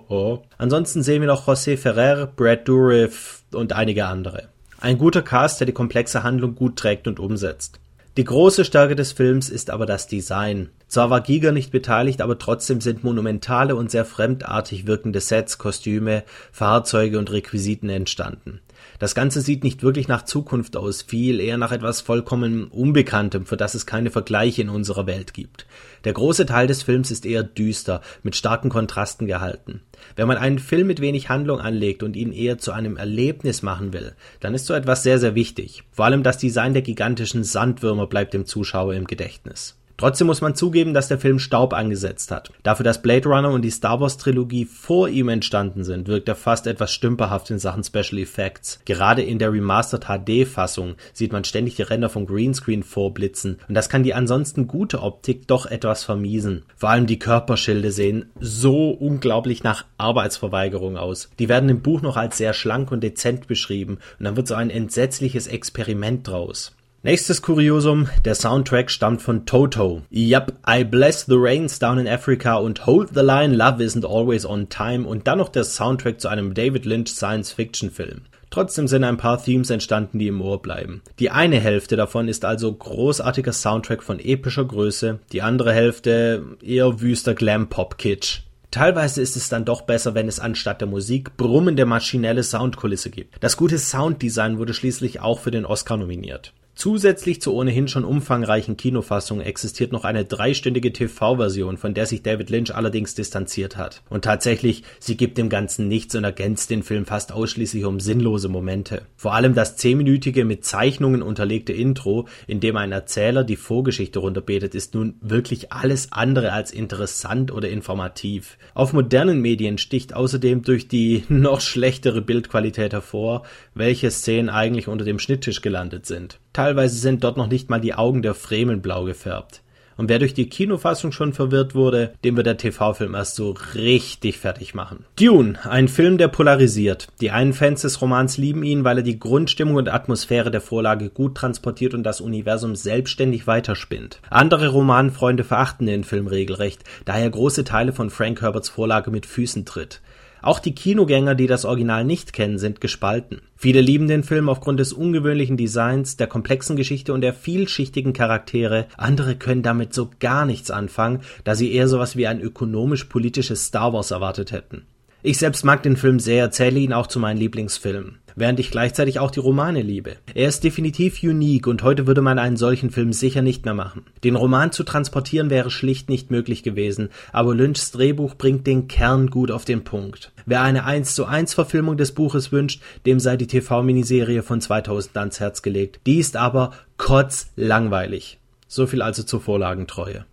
[0.56, 4.55] Ansonsten sehen wir noch José Ferrer, Brad Dourif und einige andere.
[4.80, 7.80] Ein guter Cast, der die komplexe Handlung gut trägt und umsetzt.
[8.16, 10.70] Die große Stärke des Films ist aber das Design.
[10.88, 16.24] Zwar war Giger nicht beteiligt, aber trotzdem sind monumentale und sehr fremdartig wirkende Sets, Kostüme,
[16.52, 18.60] Fahrzeuge und Requisiten entstanden.
[18.98, 23.56] Das Ganze sieht nicht wirklich nach Zukunft aus, viel eher nach etwas vollkommen Unbekanntem, für
[23.56, 25.66] das es keine Vergleiche in unserer Welt gibt.
[26.04, 29.82] Der große Teil des Films ist eher düster, mit starken Kontrasten gehalten.
[30.14, 33.92] Wenn man einen Film mit wenig Handlung anlegt und ihn eher zu einem Erlebnis machen
[33.92, 35.84] will, dann ist so etwas sehr, sehr wichtig.
[35.92, 39.76] Vor allem das Design der gigantischen Sandwürmer bleibt dem Zuschauer im Gedächtnis.
[39.96, 42.50] Trotzdem muss man zugeben, dass der Film Staub angesetzt hat.
[42.62, 46.34] Dafür, dass Blade Runner und die Star Wars Trilogie vor ihm entstanden sind, wirkt er
[46.34, 48.80] fast etwas stümperhaft in Sachen Special Effects.
[48.84, 53.74] Gerade in der Remastered HD Fassung sieht man ständig die Ränder vom Greenscreen vorblitzen und
[53.74, 56.64] das kann die ansonsten gute Optik doch etwas vermiesen.
[56.76, 61.30] Vor allem die Körperschilde sehen so unglaublich nach Arbeitsverweigerung aus.
[61.38, 64.54] Die werden im Buch noch als sehr schlank und dezent beschrieben und dann wird so
[64.54, 66.76] ein entsetzliches Experiment draus.
[67.02, 70.02] Nächstes Kuriosum, der Soundtrack stammt von Toto.
[70.10, 74.44] Yup, I bless the rains down in Africa und Hold the Line, Love isn't always
[74.44, 78.22] on time und dann noch der Soundtrack zu einem David Lynch Science-Fiction-Film.
[78.50, 81.02] Trotzdem sind ein paar Themes entstanden, die im Ohr bleiben.
[81.18, 87.00] Die eine Hälfte davon ist also großartiger Soundtrack von epischer Größe, die andere Hälfte eher
[87.00, 88.40] wüster Glam-Pop-Kitsch.
[88.70, 93.36] Teilweise ist es dann doch besser, wenn es anstatt der Musik brummende maschinelle Soundkulisse gibt.
[93.40, 96.52] Das gute Sounddesign wurde schließlich auch für den Oscar nominiert.
[96.76, 102.50] Zusätzlich zur ohnehin schon umfangreichen Kinofassung existiert noch eine dreistündige TV-Version, von der sich David
[102.50, 104.02] Lynch allerdings distanziert hat.
[104.10, 108.50] Und tatsächlich, sie gibt dem Ganzen nichts und ergänzt den Film fast ausschließlich um sinnlose
[108.50, 109.06] Momente.
[109.16, 114.74] Vor allem das zehnminütige mit Zeichnungen unterlegte Intro, in dem ein Erzähler die Vorgeschichte runterbetet,
[114.74, 118.58] ist nun wirklich alles andere als interessant oder informativ.
[118.74, 125.06] Auf modernen Medien sticht außerdem durch die noch schlechtere Bildqualität hervor, welche Szenen eigentlich unter
[125.06, 126.38] dem Schnitttisch gelandet sind.
[126.56, 129.60] Teilweise sind dort noch nicht mal die Augen der Fremen blau gefärbt.
[129.98, 134.38] Und wer durch die Kinofassung schon verwirrt wurde, dem wird der TV-Film erst so richtig
[134.38, 135.04] fertig machen.
[135.20, 137.08] Dune, ein Film, der polarisiert.
[137.20, 141.10] Die einen Fans des Romans lieben ihn, weil er die Grundstimmung und Atmosphäre der Vorlage
[141.10, 144.22] gut transportiert und das Universum selbstständig weiterspinnt.
[144.30, 149.26] Andere Romanfreunde verachten den Film regelrecht, da er große Teile von Frank Herberts Vorlage mit
[149.26, 150.00] Füßen tritt.
[150.42, 153.40] Auch die Kinogänger, die das Original nicht kennen, sind gespalten.
[153.56, 158.86] Viele lieben den Film aufgrund des ungewöhnlichen Designs, der komplexen Geschichte und der vielschichtigen Charaktere.
[158.96, 163.92] Andere können damit so gar nichts anfangen, da sie eher sowas wie ein ökonomisch-politisches Star
[163.92, 164.86] Wars erwartet hätten.
[165.26, 169.18] Ich selbst mag den Film sehr, zähle ihn auch zu meinen Lieblingsfilmen während ich gleichzeitig
[169.18, 170.16] auch die Romane liebe.
[170.34, 174.04] Er ist definitiv unique und heute würde man einen solchen Film sicher nicht mehr machen.
[174.22, 179.30] Den Roman zu transportieren wäre schlicht nicht möglich gewesen, aber Lynchs Drehbuch bringt den Kern
[179.30, 180.32] gut auf den Punkt.
[180.44, 185.16] Wer eine 1 zu 1 Verfilmung des Buches wünscht, dem sei die TV-Miniserie von 2000
[185.16, 186.00] ans Herz gelegt.
[186.06, 188.38] Die ist aber kotzlangweilig.
[188.68, 190.26] So viel also zur Vorlagentreue.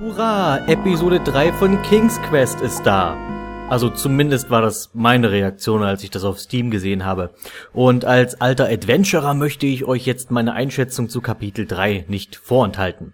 [0.00, 0.64] Hurra!
[0.68, 3.18] Episode 3 von King's Quest ist da.
[3.70, 7.30] Also zumindest war das meine Reaktion, als ich das auf Steam gesehen habe.
[7.72, 13.12] Und als alter Adventurer möchte ich euch jetzt meine Einschätzung zu Kapitel 3 nicht vorenthalten.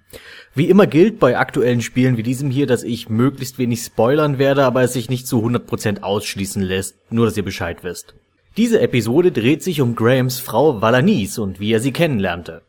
[0.55, 4.65] Wie immer gilt bei aktuellen Spielen wie diesem hier, dass ich möglichst wenig spoilern werde,
[4.65, 8.15] aber es sich nicht zu 100% ausschließen lässt, nur dass ihr Bescheid wisst.
[8.57, 12.63] Diese Episode dreht sich um Grahams Frau Valanis und wie er sie kennenlernte.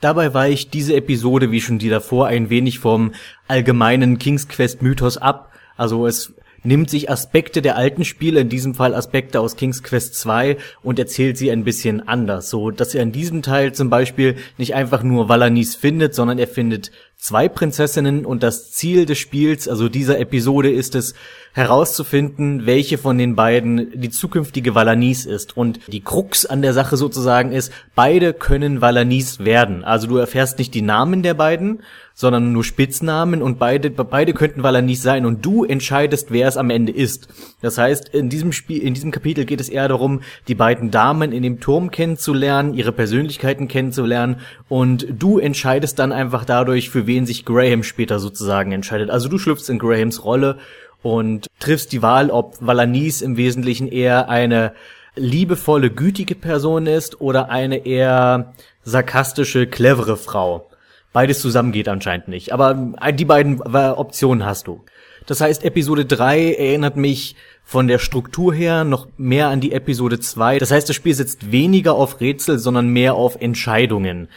[0.00, 3.14] Dabei weicht diese Episode wie schon die davor ein wenig vom
[3.48, 6.34] allgemeinen King's Quest Mythos ab, also es
[6.64, 10.98] nimmt sich Aspekte der alten Spiele, in diesem Fall Aspekte aus King's Quest 2 und
[10.98, 15.02] erzählt sie ein bisschen anders, so dass er in diesem Teil zum Beispiel nicht einfach
[15.02, 16.90] nur Valanis findet, sondern er findet
[17.22, 21.14] zwei Prinzessinnen und das Ziel des Spiels, also dieser Episode ist es,
[21.54, 25.56] herauszufinden, welche von den beiden die zukünftige Valanis ist.
[25.56, 29.84] Und die Krux an der Sache sozusagen ist, beide können Valanis werden.
[29.84, 31.82] Also du erfährst nicht die Namen der beiden,
[32.14, 36.70] sondern nur Spitznamen und beide, beide könnten Valanis sein und du entscheidest, wer es am
[36.70, 37.28] Ende ist.
[37.62, 41.32] Das heißt, in diesem Spiel, in diesem Kapitel geht es eher darum, die beiden Damen
[41.32, 44.36] in dem Turm kennenzulernen, ihre Persönlichkeiten kennenzulernen
[44.68, 49.10] und du entscheidest dann einfach dadurch, für wen sich Graham später sozusagen entscheidet.
[49.10, 50.56] Also du schlüpfst in Grahams Rolle
[51.02, 54.72] und triffst die Wahl, ob Valanis im Wesentlichen eher eine
[55.14, 60.70] liebevolle, gütige Person ist oder eine eher sarkastische, clevere Frau.
[61.12, 62.52] Beides zusammen geht anscheinend nicht.
[62.52, 64.80] Aber äh, die beiden Optionen hast du.
[65.26, 70.18] Das heißt, Episode 3 erinnert mich von der Struktur her noch mehr an die Episode
[70.18, 70.58] 2.
[70.58, 74.28] Das heißt, das Spiel setzt weniger auf Rätsel, sondern mehr auf Entscheidungen.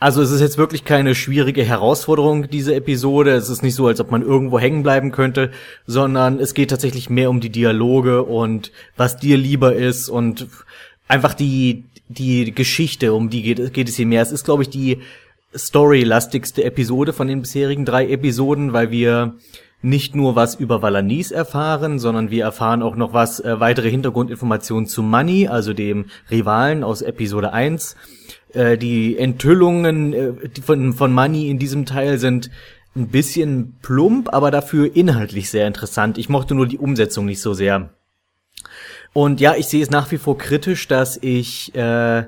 [0.00, 3.32] Also es ist jetzt wirklich keine schwierige Herausforderung, diese Episode.
[3.32, 5.50] Es ist nicht so, als ob man irgendwo hängen bleiben könnte,
[5.86, 10.46] sondern es geht tatsächlich mehr um die Dialoge und was dir lieber ist und
[11.06, 14.22] einfach die, die Geschichte, um die geht, geht es hier mehr.
[14.22, 15.02] Es ist, glaube ich, die
[15.54, 19.34] storylastigste Episode von den bisherigen drei Episoden, weil wir
[19.82, 24.86] nicht nur was über Valanis erfahren, sondern wir erfahren auch noch was, äh, weitere Hintergrundinformationen
[24.86, 27.96] zu Money, also dem Rivalen aus Episode 1.
[28.54, 30.32] Äh, die Enthüllungen äh,
[30.64, 32.50] von, von Money in diesem Teil sind
[32.96, 36.18] ein bisschen plump, aber dafür inhaltlich sehr interessant.
[36.18, 37.90] Ich mochte nur die Umsetzung nicht so sehr.
[39.12, 42.24] Und ja, ich sehe es nach wie vor kritisch, dass ich äh,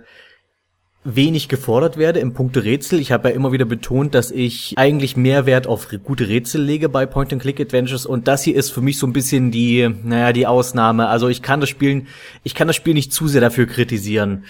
[1.05, 3.01] wenig gefordert werde im Punkte Rätsel.
[3.01, 6.89] Ich habe ja immer wieder betont, dass ich eigentlich mehr Wert auf gute Rätsel lege
[6.89, 11.09] bei Point-and-Click-Adventures und das hier ist für mich so ein bisschen die, naja, die Ausnahme.
[11.09, 12.07] Also ich kann das Spiel,
[12.45, 14.45] ich kann das Spiel nicht zu sehr dafür kritisieren,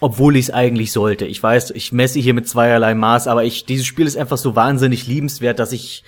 [0.00, 1.26] obwohl ich es eigentlich sollte.
[1.26, 4.54] Ich weiß, ich messe hier mit zweierlei Maß, aber ich, dieses Spiel ist einfach so
[4.54, 6.04] wahnsinnig liebenswert, dass ich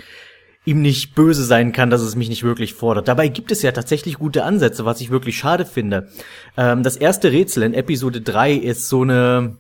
[0.64, 3.08] ihm nicht böse sein kann, dass es mich nicht wirklich fordert.
[3.08, 6.08] Dabei gibt es ja tatsächlich gute Ansätze, was ich wirklich schade finde.
[6.56, 9.56] Ähm, das erste Rätsel in Episode 3 ist so eine,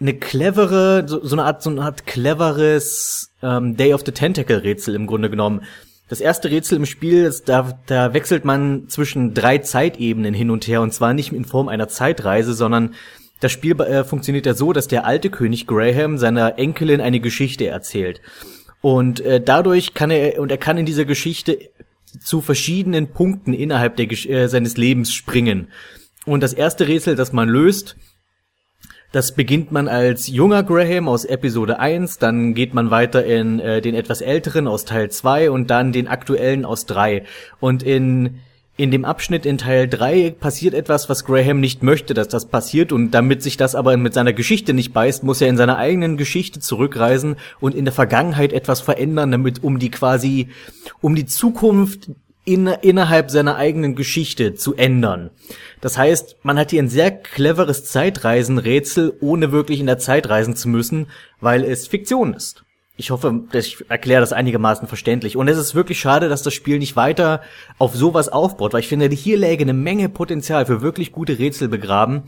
[0.00, 4.62] eine clevere, so, so eine Art, so eine Art cleveres ähm, Day of the Tentacle
[4.62, 5.62] Rätsel im Grunde genommen.
[6.08, 10.66] Das erste Rätsel im Spiel ist, da, da wechselt man zwischen drei Zeitebenen hin und
[10.66, 12.94] her und zwar nicht in Form einer Zeitreise, sondern
[13.40, 17.66] das Spiel äh, funktioniert ja so, dass der alte König Graham seiner Enkelin eine Geschichte
[17.66, 18.20] erzählt.
[18.82, 21.58] Und äh, dadurch kann er, und er kann in dieser Geschichte
[22.22, 25.68] zu verschiedenen Punkten innerhalb der, äh, seines Lebens springen.
[26.26, 27.96] Und das erste Rätsel, das man löst,
[29.12, 33.80] das beginnt man als junger Graham aus Episode 1, dann geht man weiter in äh,
[33.80, 37.24] den etwas älteren aus Teil 2 und dann den aktuellen aus 3.
[37.58, 38.38] Und in
[38.80, 42.92] in dem Abschnitt in Teil 3 passiert etwas, was Graham nicht möchte, dass das passiert
[42.92, 46.16] und damit sich das aber mit seiner Geschichte nicht beißt, muss er in seiner eigenen
[46.16, 50.48] Geschichte zurückreisen und in der Vergangenheit etwas verändern, damit um die quasi
[51.02, 52.10] um die Zukunft
[52.46, 55.28] in, innerhalb seiner eigenen Geschichte zu ändern.
[55.82, 60.56] Das heißt, man hat hier ein sehr cleveres Zeitreisenrätsel, ohne wirklich in der Zeit reisen
[60.56, 61.08] zu müssen,
[61.38, 62.64] weil es Fiktion ist.
[63.00, 65.34] Ich hoffe, ich erkläre das einigermaßen verständlich.
[65.34, 67.40] Und es ist wirklich schade, dass das Spiel nicht weiter
[67.78, 71.68] auf sowas aufbaut, weil ich finde, hier läge eine Menge Potenzial für wirklich gute Rätsel
[71.68, 72.24] begraben.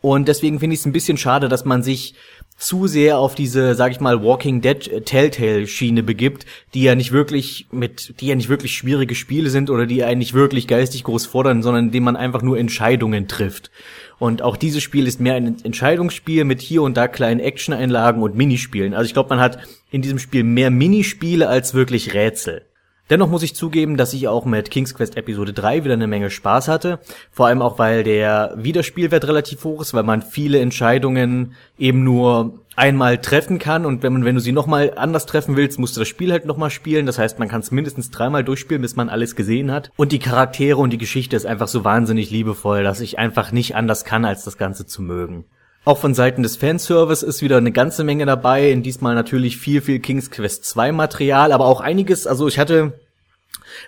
[0.00, 2.14] Und deswegen finde ich es ein bisschen schade, dass man sich
[2.56, 6.94] zu sehr auf diese, sag ich mal, Walking Dead äh, Telltale Schiene begibt, die ja
[6.94, 10.66] nicht wirklich mit, die ja nicht wirklich schwierige Spiele sind oder die einen nicht wirklich
[10.66, 13.70] geistig groß fordern, sondern indem man einfach nur Entscheidungen trifft.
[14.18, 18.34] Und auch dieses Spiel ist mehr ein Entscheidungsspiel mit hier und da kleinen Action-Einlagen und
[18.34, 18.94] Minispielen.
[18.94, 19.58] Also ich glaube, man hat
[19.90, 22.62] in diesem Spiel mehr Minispiele als wirklich Rätsel.
[23.08, 26.28] Dennoch muss ich zugeben, dass ich auch mit King's Quest Episode 3 wieder eine Menge
[26.28, 26.98] Spaß hatte.
[27.30, 32.54] Vor allem auch, weil der Wiederspielwert relativ hoch ist, weil man viele Entscheidungen eben nur
[32.74, 36.00] einmal treffen kann und wenn man, wenn du sie nochmal anders treffen willst, musst du
[36.00, 37.06] das Spiel halt nochmal spielen.
[37.06, 39.90] Das heißt, man kann es mindestens dreimal durchspielen, bis man alles gesehen hat.
[39.96, 43.76] Und die Charaktere und die Geschichte ist einfach so wahnsinnig liebevoll, dass ich einfach nicht
[43.76, 45.46] anders kann, als das Ganze zu mögen.
[45.86, 48.72] Auch von Seiten des Fanservice ist wieder eine ganze Menge dabei.
[48.72, 52.94] In diesmal natürlich viel, viel King's Quest 2 Material, aber auch einiges, also ich hatte,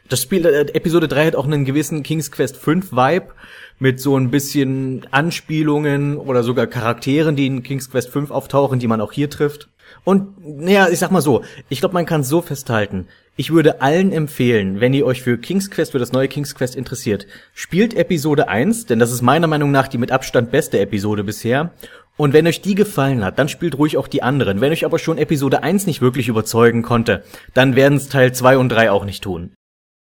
[0.09, 3.33] das Spiel, äh, Episode 3 hat auch einen gewissen King's Quest 5 Vibe
[3.81, 8.87] mit so ein bisschen Anspielungen oder sogar Charakteren, die in King's Quest 5 auftauchen, die
[8.87, 9.69] man auch hier trifft.
[10.05, 13.09] Und naja, ich sag mal so, ich glaube, man kann so festhalten.
[13.41, 16.75] Ich würde allen empfehlen, wenn ihr euch für King's Quest, für das neue King's Quest
[16.75, 21.23] interessiert, spielt Episode 1, denn das ist meiner Meinung nach die mit Abstand beste Episode
[21.23, 21.71] bisher.
[22.17, 24.61] Und wenn euch die gefallen hat, dann spielt ruhig auch die anderen.
[24.61, 27.23] Wenn euch aber schon Episode 1 nicht wirklich überzeugen konnte,
[27.55, 29.53] dann werden es Teil 2 und 3 auch nicht tun.